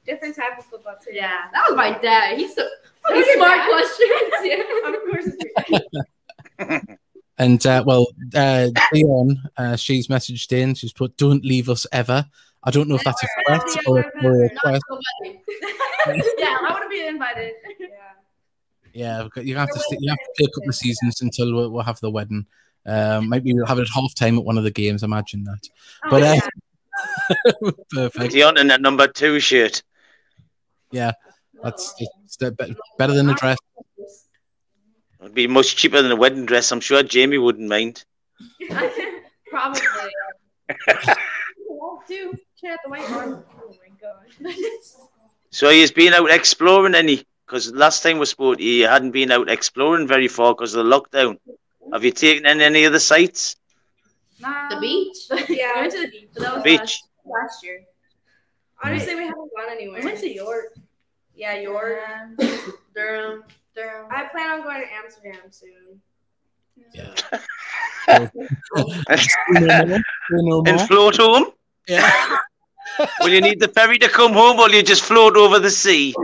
[0.06, 1.14] Different type of football too.
[1.14, 2.38] Yeah, that was my dad.
[2.38, 2.66] He's so
[3.34, 4.12] smart questions.
[4.44, 4.62] Yeah.
[4.86, 4.96] of
[6.58, 6.86] course.
[7.38, 10.74] and uh, well, uh, Leon, uh, she's messaged in.
[10.74, 12.26] She's put, "Don't leave us ever."
[12.66, 14.82] I don't know if that's a threat or, or a request.
[15.24, 17.54] yeah, I want to be invited.
[18.92, 19.42] Yeah, yeah.
[19.42, 21.84] You have to stay, you have to play a couple of seasons until we'll, we'll
[21.84, 22.44] have the wedding.
[22.84, 25.04] Um, maybe we'll have it at half time at one of the games.
[25.04, 25.68] Imagine that.
[26.04, 26.40] Oh, but uh,
[27.54, 27.70] yeah.
[27.90, 28.32] perfect.
[28.32, 29.82] Dion in that number two shirt.
[30.96, 31.12] Yeah,
[31.62, 32.36] that's it's
[32.96, 33.58] better than a dress.
[35.20, 36.72] It'd be much cheaper than a wedding dress.
[36.72, 38.04] I'm sure Jamie wouldn't mind.
[39.50, 39.82] Probably.
[42.08, 43.44] do chat the white one.
[43.60, 44.54] Oh my god.
[45.50, 47.24] so he's been out exploring any?
[47.46, 50.90] Because last time we spoke, he hadn't been out exploring very far because of the
[50.90, 51.38] lockdown.
[51.92, 53.56] Have you taken in any of the sights?
[54.44, 55.16] Um, the beach.
[55.48, 56.28] Yeah, I went to the beach.
[56.34, 56.80] But that was beach.
[56.80, 57.82] Last, last year.
[58.82, 60.00] Honestly, we haven't gone anywhere.
[60.00, 60.76] We went to York.
[61.36, 62.00] Yeah, York.
[62.94, 63.44] Durham.
[63.74, 64.06] Durham.
[64.10, 66.00] I plan on going to Amsterdam soon.
[66.92, 67.14] Yeah.
[70.66, 71.52] and float home?
[71.86, 72.36] Yeah.
[73.20, 75.70] Will you need the ferry to come home or will you just float over the
[75.70, 76.14] sea?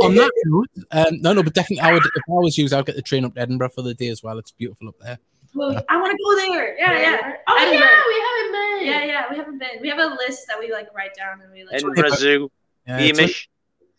[0.00, 2.86] On that note, um, no, no, but definitely, I would if I was you, I'd
[2.86, 4.38] get the train up to Edinburgh for the day as well.
[4.38, 5.18] It's beautiful up there.
[5.54, 6.76] Well, I want to go there.
[6.78, 7.32] Yeah, yeah.
[7.46, 7.86] Oh Edinburgh.
[7.86, 8.86] yeah, we haven't been.
[8.86, 9.82] Yeah, yeah, we haven't been.
[9.82, 11.74] We have a list that we like write down and we like.
[11.74, 12.50] Edinburgh Zoo,
[12.86, 13.48] Yeah, it's Beamish.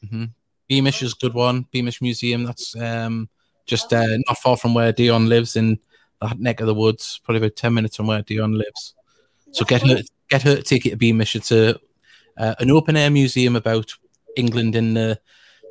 [0.06, 0.26] Mm-hmm.
[0.68, 1.66] Beamish is a good one.
[1.72, 2.44] Beamish Museum.
[2.44, 3.30] That's um,
[3.66, 5.80] just uh, not far from where Dion lives in
[6.22, 7.22] that neck of the woods.
[7.24, 8.94] Probably about ten minutes from where Dion lives.
[9.52, 10.00] So get her,
[10.30, 11.36] get her to take you to Beamish.
[11.36, 11.80] It's a
[12.38, 13.94] uh, an open air museum about
[14.36, 15.20] England in the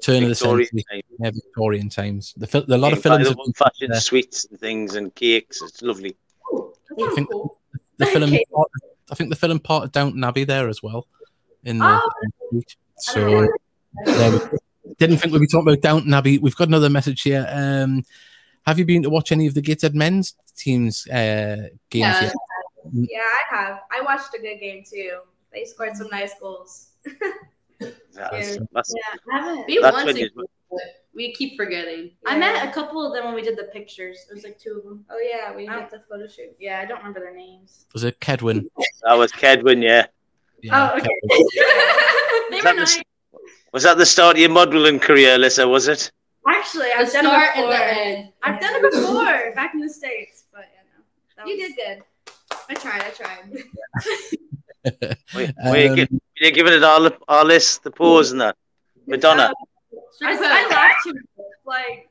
[0.03, 1.01] turn Victorian of the century, time.
[1.21, 2.35] yeah, Victorian times.
[2.37, 3.25] The fil- a lot of films.
[3.25, 4.01] the have been old-fashioned there.
[4.01, 5.63] sweets and things and cakes.
[5.63, 6.17] It's lovely.
[6.53, 7.29] I think
[7.99, 8.25] the film.
[8.25, 8.45] Okay.
[8.55, 8.69] Part,
[9.11, 11.07] I think the film part of Downton Abbey there as well.
[11.65, 12.61] In the Oh.
[12.99, 13.49] so
[14.07, 14.39] yeah,
[14.85, 16.39] we didn't think we'd be talking about Downton Abbey.
[16.39, 17.47] We've got another message here.
[17.51, 18.05] Um,
[18.67, 22.23] have you been to watch any of the Gateshead men's teams uh, games Yeah.
[22.23, 22.35] yet?
[22.93, 23.81] Yeah, I have.
[23.91, 25.21] I watched a good game too.
[25.53, 26.89] They scored some nice goals.
[27.81, 29.67] That's, that's, Yeah, I haven't.
[29.67, 30.31] We That's when you-
[31.15, 32.11] we keep forgetting.
[32.27, 34.27] I met a couple of them when we did the pictures.
[34.31, 35.05] It was like two of them.
[35.11, 36.57] Oh yeah, we I did the photo shoot.
[36.59, 37.87] Yeah, I don't remember their names.
[37.93, 38.67] Was it Kedwin?
[39.05, 40.07] that was Kedwin, yeah.
[40.63, 41.07] Yeah, oh, okay.
[41.07, 42.51] Kedwin.
[42.51, 42.97] they that nice.
[42.97, 43.03] s-
[43.73, 45.69] Was that the start of your modelling career, Lisa?
[45.69, 46.11] Was it?
[46.49, 47.69] Actually, I've done start it before.
[47.71, 48.33] the end.
[48.43, 50.83] I've done it before back in the states, but yeah,
[51.39, 51.45] no.
[51.51, 52.03] You was- did good.
[52.69, 53.03] I tried.
[53.03, 53.63] I tried.
[55.35, 58.57] Were, were you, Um, gi- giving it all, all this, the pose and that?
[59.07, 59.53] Madonna.
[60.23, 61.15] I, I laughed too.
[61.67, 62.07] Like.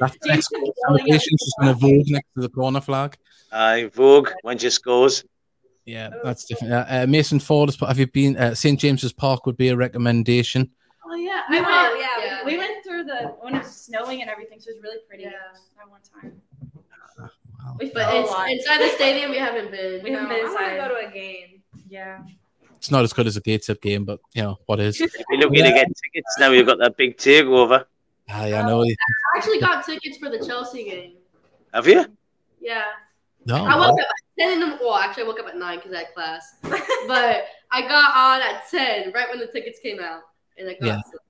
[0.00, 0.48] That's the next
[0.86, 1.20] celebration.
[1.38, 3.16] She's going to vogue next to the corner flag.
[3.52, 5.24] Aye, Vogue, when she scores.
[5.86, 6.72] Yeah, that's different.
[6.74, 8.36] Uh, uh, Mason Ford, has put- have you been?
[8.36, 10.70] Uh, St James's Park would be a recommendation.
[11.06, 12.00] Oh yeah, We I went- went.
[12.00, 14.82] yeah, Yeah, we went through the when it was snowing and everything, so it was
[14.82, 15.22] really pretty.
[15.24, 15.30] Yeah.
[15.78, 16.42] That one time.
[17.58, 17.76] Wow.
[17.78, 20.02] We But fell a it's, inside the stadium, we haven't been.
[20.02, 20.88] We haven't No, been I want to inside.
[20.88, 21.62] go to a game.
[21.88, 22.18] Yeah.
[22.76, 25.00] It's not as good as a Gateshead game, but you know what is.
[25.00, 27.84] If you're looking to get tickets now, you've got that big takeover.
[28.30, 28.82] Aye, ah, I know.
[28.84, 28.94] I
[29.36, 31.14] actually got tickets for the Chelsea game.
[31.74, 32.04] Have you?
[32.60, 32.84] Yeah.
[33.46, 34.06] No, I woke up at
[34.38, 36.54] 10 in the Well, actually, I woke up at 9 because I had class.
[37.08, 40.20] but I got on at 10, right when the tickets came out.
[40.58, 41.00] And I got Yeah.
[41.02, 41.20] some.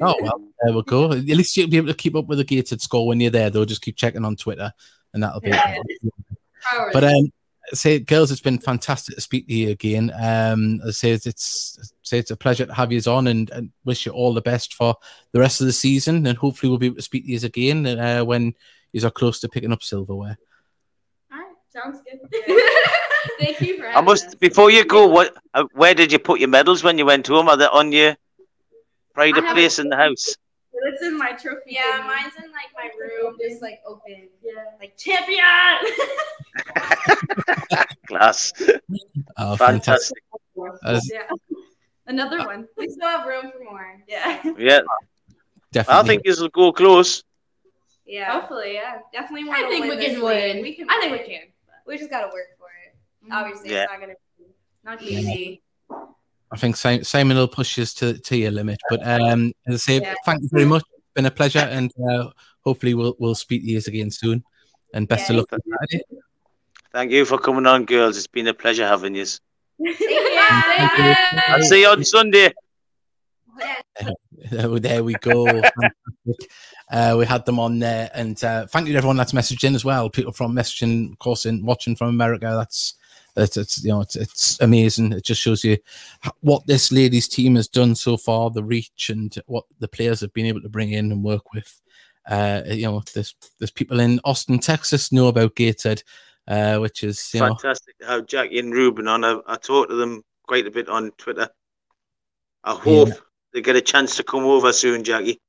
[0.00, 1.10] Oh well, there we go.
[1.12, 3.50] At least you'll be able to keep up with the Gateshead score when you're there.
[3.50, 4.72] Though, just keep checking on Twitter,
[5.14, 5.48] and that'll be.
[5.48, 5.78] Yeah.
[6.62, 6.92] Priority.
[6.92, 7.32] But um,
[7.72, 10.12] say, girls, it's been fantastic to speak to you again.
[10.20, 13.70] Um, I say it's, it's say it's a pleasure to have you on, and, and
[13.84, 14.96] wish you all the best for
[15.32, 17.86] the rest of the season, and hopefully we'll be able to speak to you again
[17.86, 18.54] uh, when
[18.92, 20.38] you are close to picking up silverware.
[21.32, 21.54] All right.
[21.70, 22.20] Sounds good.
[23.38, 24.26] Thank you for I must.
[24.26, 24.34] us.
[24.34, 25.34] Before you go, what?
[25.54, 27.48] Uh, where did you put your medals when you went home?
[27.48, 28.16] Are they on your
[29.14, 30.36] pride of place in the house?
[30.74, 31.60] It's in my trophy.
[31.78, 32.06] Yeah, thing.
[32.06, 34.52] mine's in like my room, just like open, Yeah.
[34.80, 35.44] like champion.
[38.08, 38.52] Class.
[39.36, 40.18] Oh, fantastic!
[40.56, 41.12] Fantastic.
[41.14, 41.56] Yeah.
[42.06, 42.68] Another uh, one.
[42.76, 44.00] we still have room for more.
[44.08, 44.42] Yeah.
[44.58, 44.80] Yeah.
[45.72, 46.00] Definitely.
[46.00, 47.22] I think this will go close.
[48.04, 48.98] Yeah, Hopefully, yeah.
[49.12, 50.22] definitely I to think win we can league.
[50.22, 50.62] win.
[50.62, 50.90] We can.
[50.90, 51.42] I think we can.
[51.86, 53.32] We just gotta work for it.
[53.32, 53.84] Obviously, Yeah.
[53.84, 54.44] it's not gonna be
[54.84, 55.62] Not easy.
[56.52, 58.78] I think Simon, Simon will push us to, to your limit.
[58.90, 60.14] But um, as I say, Yeah.
[60.26, 60.82] thank you very much.
[60.92, 62.30] It's been a pleasure, and uh,
[62.64, 64.44] hopefully we'll we'll speak to you again soon.
[64.94, 65.48] And best of luck.
[65.48, 66.04] for Saturday.
[66.92, 68.18] Thank you for coming on, girls.
[68.18, 69.24] It's been a pleasure having you.
[69.82, 69.96] Thank.
[71.48, 72.52] I'll see you on Sunday.
[74.50, 75.46] There we- there we go.
[76.92, 79.74] Uh, we had them on there, and uh, thank you to everyone that's messaged in
[79.74, 80.10] as well.
[80.10, 82.52] People from messaging, of course, in watching from America.
[82.54, 82.94] That's
[83.34, 85.12] it's, it's you know it's, it's amazing.
[85.12, 85.78] It just shows you
[86.40, 90.34] what this ladies team has done so far, the reach, and what the players have
[90.34, 91.80] been able to bring in and work with.
[92.28, 96.02] Uh, you know, there's there's people in Austin, Texas, know about Gateshead,
[96.46, 99.24] uh, which is you know Fantastic to have Jackie and Ruben on.
[99.24, 101.48] I, I talked to them quite a bit on Twitter.
[102.64, 103.08] I hope
[103.52, 105.40] they get a chance to come over soon, Jackie.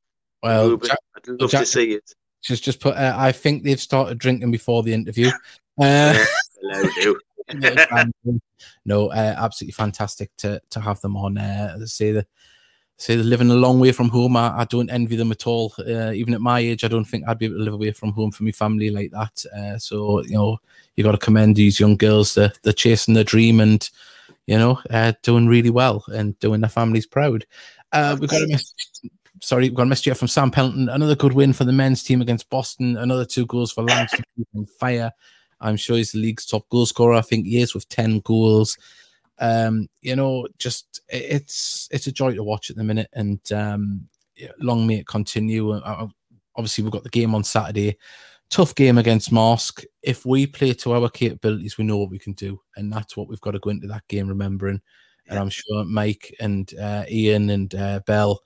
[0.44, 0.70] Well.
[0.70, 2.14] Ruben, Jack- I'd love Jack- to see it.
[2.42, 2.96] She's just put.
[2.96, 5.32] Uh, I think they've started drinking before the interview.
[5.82, 6.14] Uh,
[6.62, 7.16] Hello,
[8.86, 11.36] no, uh, absolutely fantastic to to have them on.
[11.36, 12.28] Uh, as I say the
[12.98, 14.38] say they're living a long way from home.
[14.38, 15.74] I, I don't envy them at all.
[15.80, 18.12] Uh, even at my age, I don't think I'd be able to live away from
[18.12, 19.44] home for my family like that.
[19.56, 20.58] Uh, so you know,
[20.96, 22.36] you got to commend these young girls.
[22.36, 23.88] They're, they're chasing their dream and
[24.48, 27.46] you know, uh, doing really well and doing their families proud.
[27.92, 29.10] Uh, we've got a message.
[29.44, 30.88] Sorry, we've got a message here from Sam Pelton.
[30.88, 32.96] Another good win for the men's team against Boston.
[32.96, 34.24] Another two goals for Langstaff
[34.56, 35.12] on fire.
[35.60, 37.16] I'm sure he's the league's top goal scorer.
[37.16, 38.78] I think he is with 10 goals.
[39.40, 44.08] Um, you know, just it's it's a joy to watch at the minute, and um,
[44.62, 45.72] long may it continue.
[45.72, 46.08] Uh, uh,
[46.56, 47.98] obviously, we've got the game on Saturday.
[48.50, 49.84] Tough game against Marske.
[50.02, 53.28] If we play to our capabilities, we know what we can do, and that's what
[53.28, 54.82] we've got to go into that game remembering.
[55.28, 58.42] And I'm sure Mike and uh, Ian and uh, Bell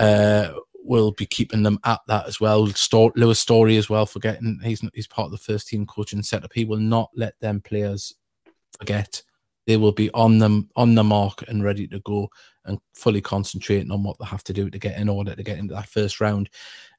[0.00, 2.66] uh, will be keeping them at that as well.
[2.68, 6.52] Stor- Lewis Story as well, forgetting he's he's part of the first team coaching setup.
[6.52, 8.14] He will not let them players
[8.78, 9.22] forget.
[9.66, 12.28] They will be on them on the mark and ready to go
[12.64, 15.58] and fully concentrating on what they have to do to get in order to get
[15.58, 16.50] into that first round.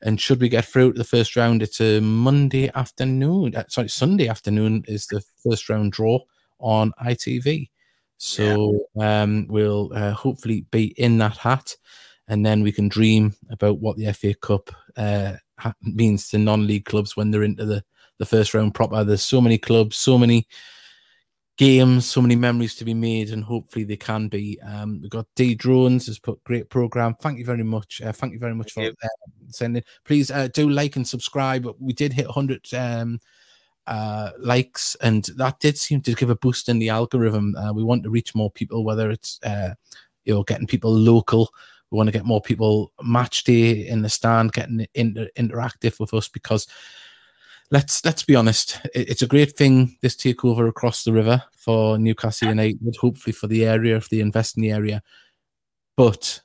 [0.02, 3.56] And should we get through to the first round, it's a Monday afternoon.
[3.56, 6.20] uh, Sorry, Sunday afternoon is the first round draw
[6.60, 7.70] on ITV.
[8.18, 11.76] So um, we'll uh, hopefully be in that hat,
[12.32, 15.34] and then we can dream about what the FA Cup uh,
[15.82, 17.84] means to non-league clubs when they're into the
[18.20, 19.04] the first round proper.
[19.04, 20.48] There's so many clubs, so many
[21.58, 24.58] games, so many memories to be made, and hopefully they can be.
[24.62, 27.16] Um, we've got D Drones has put great program.
[27.16, 28.02] Thank you very much.
[28.02, 29.84] Uh, thank you very much Thank for uh, sending.
[30.06, 31.68] Please uh, do like and subscribe.
[31.80, 33.20] We did hit 100 um,
[33.88, 37.58] uh, likes, and that did seem to give a boost in the algorithm.
[37.58, 39.74] Uh, we want to reach more people, whether it's uh,
[40.24, 41.50] you know getting people local.
[41.92, 46.14] We want to get more people match day in the stand, getting inter- interactive with
[46.14, 46.68] us because
[47.70, 52.50] let's let's be honest, it's a great thing this takeover across the river for Newcastle
[52.50, 55.02] United, hopefully for the area if they invest in the area.
[55.98, 56.42] But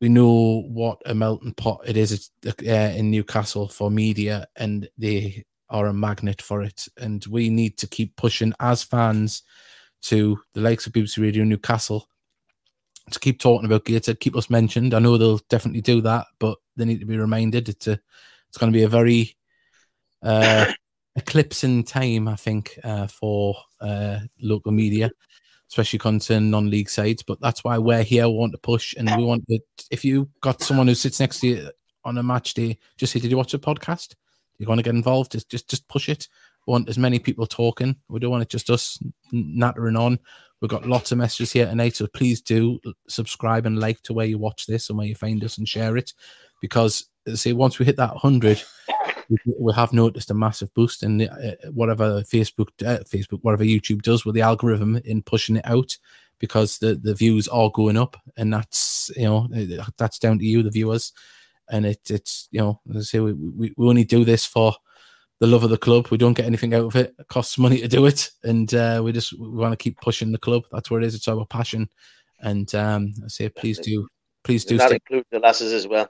[0.00, 5.44] we know what a melting pot it is uh, in Newcastle for media, and they
[5.68, 6.86] are a magnet for it.
[6.98, 9.42] And we need to keep pushing as fans
[10.02, 12.08] to the likes of BBC Radio Newcastle
[13.10, 14.94] to keep talking about Gateshead, keep us mentioned.
[14.94, 17.68] I know they'll definitely do that, but they need to be reminded.
[17.68, 17.98] It's a,
[18.48, 19.36] it's going to be a very
[20.22, 20.72] uh,
[21.16, 25.10] eclipsing time, I think, uh, for uh, local media,
[25.68, 27.22] especially concerning non-league sides.
[27.22, 28.28] But that's why we're here.
[28.28, 29.58] We want to push, and we want to.
[29.90, 31.70] If you got someone who sits next to you
[32.04, 34.14] on a match day, just say, "Did you watch a podcast?
[34.58, 35.32] You want to get involved?
[35.32, 36.28] Just, just, just push it."
[36.66, 37.96] We want as many people talking.
[38.08, 38.98] We don't want it just us
[39.32, 40.20] nattering on.
[40.62, 44.26] We've got lots of messages here tonight, so please do subscribe and like to where
[44.26, 46.14] you watch this and where you find us and share it.
[46.60, 48.62] Because, say, once we hit that 100,
[49.58, 54.24] we have noticed a massive boost in uh, whatever Facebook, uh, Facebook, whatever YouTube does
[54.24, 55.98] with the algorithm in pushing it out,
[56.38, 59.48] because the the views are going up, and that's you know
[59.98, 61.12] that's down to you, the viewers,
[61.70, 64.76] and it it's you know as I say we, we, we only do this for
[65.42, 66.06] the love of the club.
[66.08, 67.12] We don't get anything out of it.
[67.18, 70.30] It costs money to do it, and uh, we just we want to keep pushing
[70.30, 70.62] the club.
[70.70, 71.16] That's what it is.
[71.16, 71.88] It's our passion,
[72.38, 74.06] and um, I say please do,
[74.44, 74.78] please do.
[74.78, 76.08] That includes the lasses as well.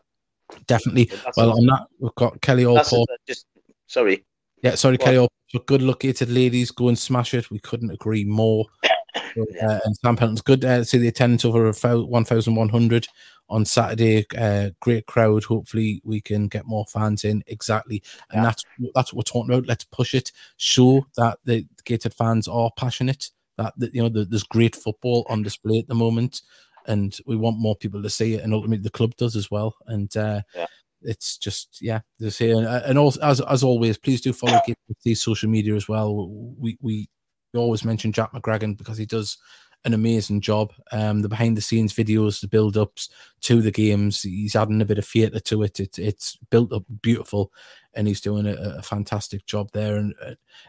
[0.67, 1.11] Definitely.
[1.35, 3.09] Well, on that, we've got Kelly Allport.
[3.27, 3.47] Just
[3.87, 4.23] sorry.
[4.63, 5.67] Yeah, sorry, Kelly Allport.
[5.67, 6.71] Good luck, Gateshead ladies.
[6.71, 7.51] Go and smash it.
[7.51, 8.67] We couldn't agree more.
[8.85, 13.07] uh, and Sam Pelton's good uh, to see the attendance over 1,100
[13.49, 14.25] on Saturday.
[14.37, 15.45] Uh, great crowd.
[15.45, 17.43] Hopefully, we can get more fans in.
[17.47, 18.43] Exactly, and yeah.
[18.43, 18.65] that's
[18.95, 19.69] that's what we're talking about.
[19.69, 20.33] Let's push it.
[20.57, 23.31] Show that the Gateshead fans are passionate.
[23.59, 26.41] That, that you know, the, there's great football on display at the moment
[26.87, 29.75] and we want more people to see it, and ultimately the club does as well.
[29.87, 30.67] And uh, yeah.
[31.03, 34.61] it's just yeah, this here, and, and also as as always, please do follow
[35.05, 36.29] these social media as well.
[36.59, 37.09] We we
[37.53, 39.39] we always mention Jack McGragan because he does
[39.85, 40.73] an amazing job.
[40.93, 43.09] Um, the behind the scenes videos, the build ups
[43.43, 45.81] to the games, he's adding a bit of theatre to it.
[45.81, 45.99] it.
[45.99, 47.53] It's built up beautiful,
[47.95, 49.97] and he's doing a, a, fantastic job there.
[49.97, 50.15] And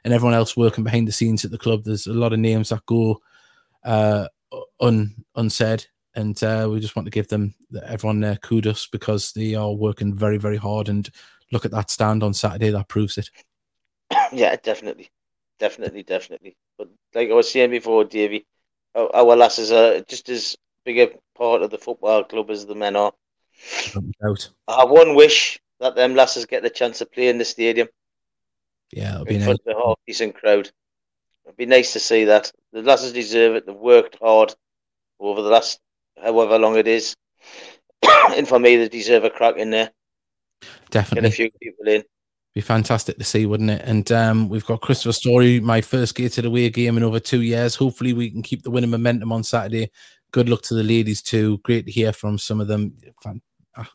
[0.04, 2.70] and everyone else working behind the scenes at the club, there's a lot of names
[2.70, 3.22] that go
[3.84, 4.28] uh,
[4.80, 5.86] un unsaid
[6.16, 7.56] and uh, we just want to give them
[7.86, 11.10] everyone their kudos because they are working very very hard and
[11.52, 13.30] look at that stand on saturday that proves it
[14.32, 15.10] yeah definitely
[15.60, 18.46] definitely definitely but like i was saying before davey
[18.96, 22.96] our, lasses are just as big a part of the football club as the men
[22.96, 23.14] are
[24.26, 24.50] Out.
[24.68, 27.88] i have one wish that them lasses get the chance to play in the stadium
[28.92, 29.58] yeah it'll be nice.
[29.68, 30.70] a half decent crowd
[31.46, 34.54] it'd be nice to see that the lasses deserve it they've worked hard
[35.20, 35.80] over the last
[36.22, 37.16] however long it is.
[38.36, 39.92] and for me, they deserve a crack in there.
[40.90, 41.30] Definitely.
[41.30, 42.04] Get a few people in.
[42.54, 43.82] Be fantastic to see, wouldn't it?
[43.84, 47.76] And um, we've got Christopher Story, my first Gateshead away game in over two years.
[47.76, 49.90] Hopefully, we can keep the winning momentum on Saturday.
[50.32, 51.58] Good luck to the ladies too.
[51.60, 52.96] Great to hear from some of them.
[53.24, 53.42] Fan-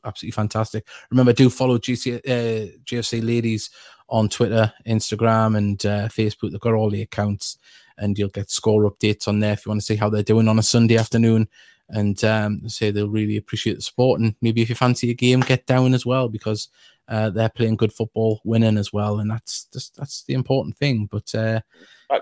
[0.05, 0.87] absolutely fantastic.
[1.11, 3.71] Remember, do follow GC, uh, GFC ladies
[4.09, 6.51] on Twitter, Instagram, and uh, Facebook.
[6.51, 7.59] They've got all the accounts,
[7.97, 10.49] and you'll get score updates on there if you want to see how they're doing
[10.49, 11.49] on a Sunday afternoon
[11.91, 14.21] and um, say they'll really appreciate the support.
[14.21, 16.69] And maybe if you fancy a game, get down as well because
[17.09, 21.09] uh, they're playing good football, winning as well, and that's just that's the important thing.
[21.11, 21.61] But uh,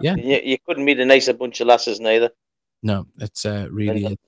[0.01, 2.31] yeah, you, you, couldn't meet a nicer bunch of lasses neither.
[2.83, 4.05] No, it's uh, really.
[4.05, 4.19] And,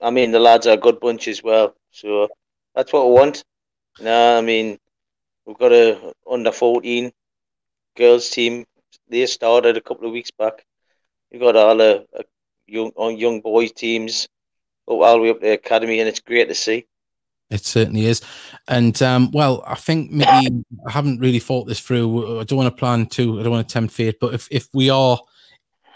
[0.00, 2.28] I mean, the lads are a good bunch as well, so
[2.74, 3.44] that's what we want.
[4.00, 4.78] No, I mean,
[5.46, 7.12] we've got a under fourteen
[7.96, 8.66] girls team.
[9.08, 10.64] They started a couple of weeks back.
[11.30, 12.06] We've got all the
[12.66, 14.28] young young boys teams
[14.86, 16.86] all the way up the academy, and it's great to see.
[17.52, 18.22] It certainly is.
[18.66, 22.40] And um, well, I think maybe I haven't really thought this through.
[22.40, 24.68] I don't want to plan to, I don't want to tempt fate, but if, if
[24.72, 25.20] we are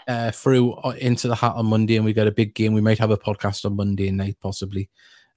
[0.07, 2.81] uh, through uh, into the hat on Monday and we get a big game, we
[2.81, 4.89] might have a podcast on Monday night, possibly.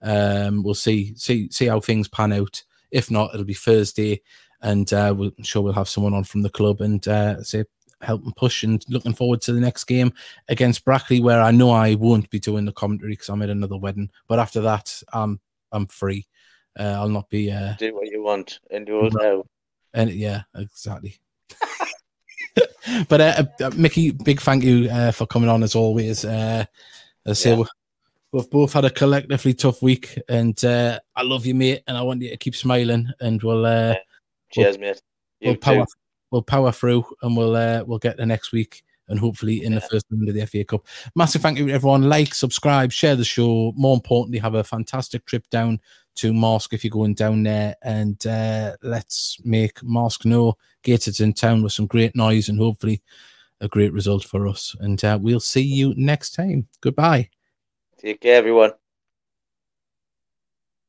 [0.03, 2.63] Um, we'll see, see, see how things pan out.
[2.91, 4.21] If not, it'll be Thursday,
[4.63, 7.65] and uh, we'll, I'm sure we'll have someone on from the club and uh, say
[8.03, 10.13] helping push and looking forward to the next game
[10.49, 13.77] against Brackley, where I know I won't be doing the commentary because I'm at another
[13.77, 14.11] wedding.
[14.27, 15.41] But after that, I'm
[15.73, 16.27] I'm free.
[16.79, 19.45] Uh, I'll not be uh, do what you want and do it now.
[19.93, 21.19] And yeah, exactly.
[23.09, 26.25] but uh, uh, Mickey, big thank you uh, for coming on as always.
[26.25, 26.65] Uh,
[27.27, 27.65] I say yeah.
[28.33, 32.03] we've both had a collectively tough week, and uh, I love you, mate, and I
[32.03, 33.09] want you to keep smiling.
[33.21, 33.97] And we'll uh,
[34.51, 35.03] cheers, we'll, mate.
[35.41, 35.87] You we'll power,
[36.31, 39.79] we'll power through and we'll uh, we'll get the next week and hopefully in yeah.
[39.79, 40.87] the first round of the FA Cup.
[41.15, 42.09] Massive thank you to everyone.
[42.09, 43.73] Like, subscribe, share the show.
[43.77, 45.81] More importantly, have a fantastic trip down
[46.17, 47.75] to Marske if you're going down there.
[47.83, 53.03] And uh, let's make Marske know Gators in town with some great noise and hopefully
[53.61, 54.75] a great result for us.
[54.81, 56.69] And uh, we'll see you next time.
[56.81, 57.29] Goodbye.
[57.99, 58.73] Take care, everyone.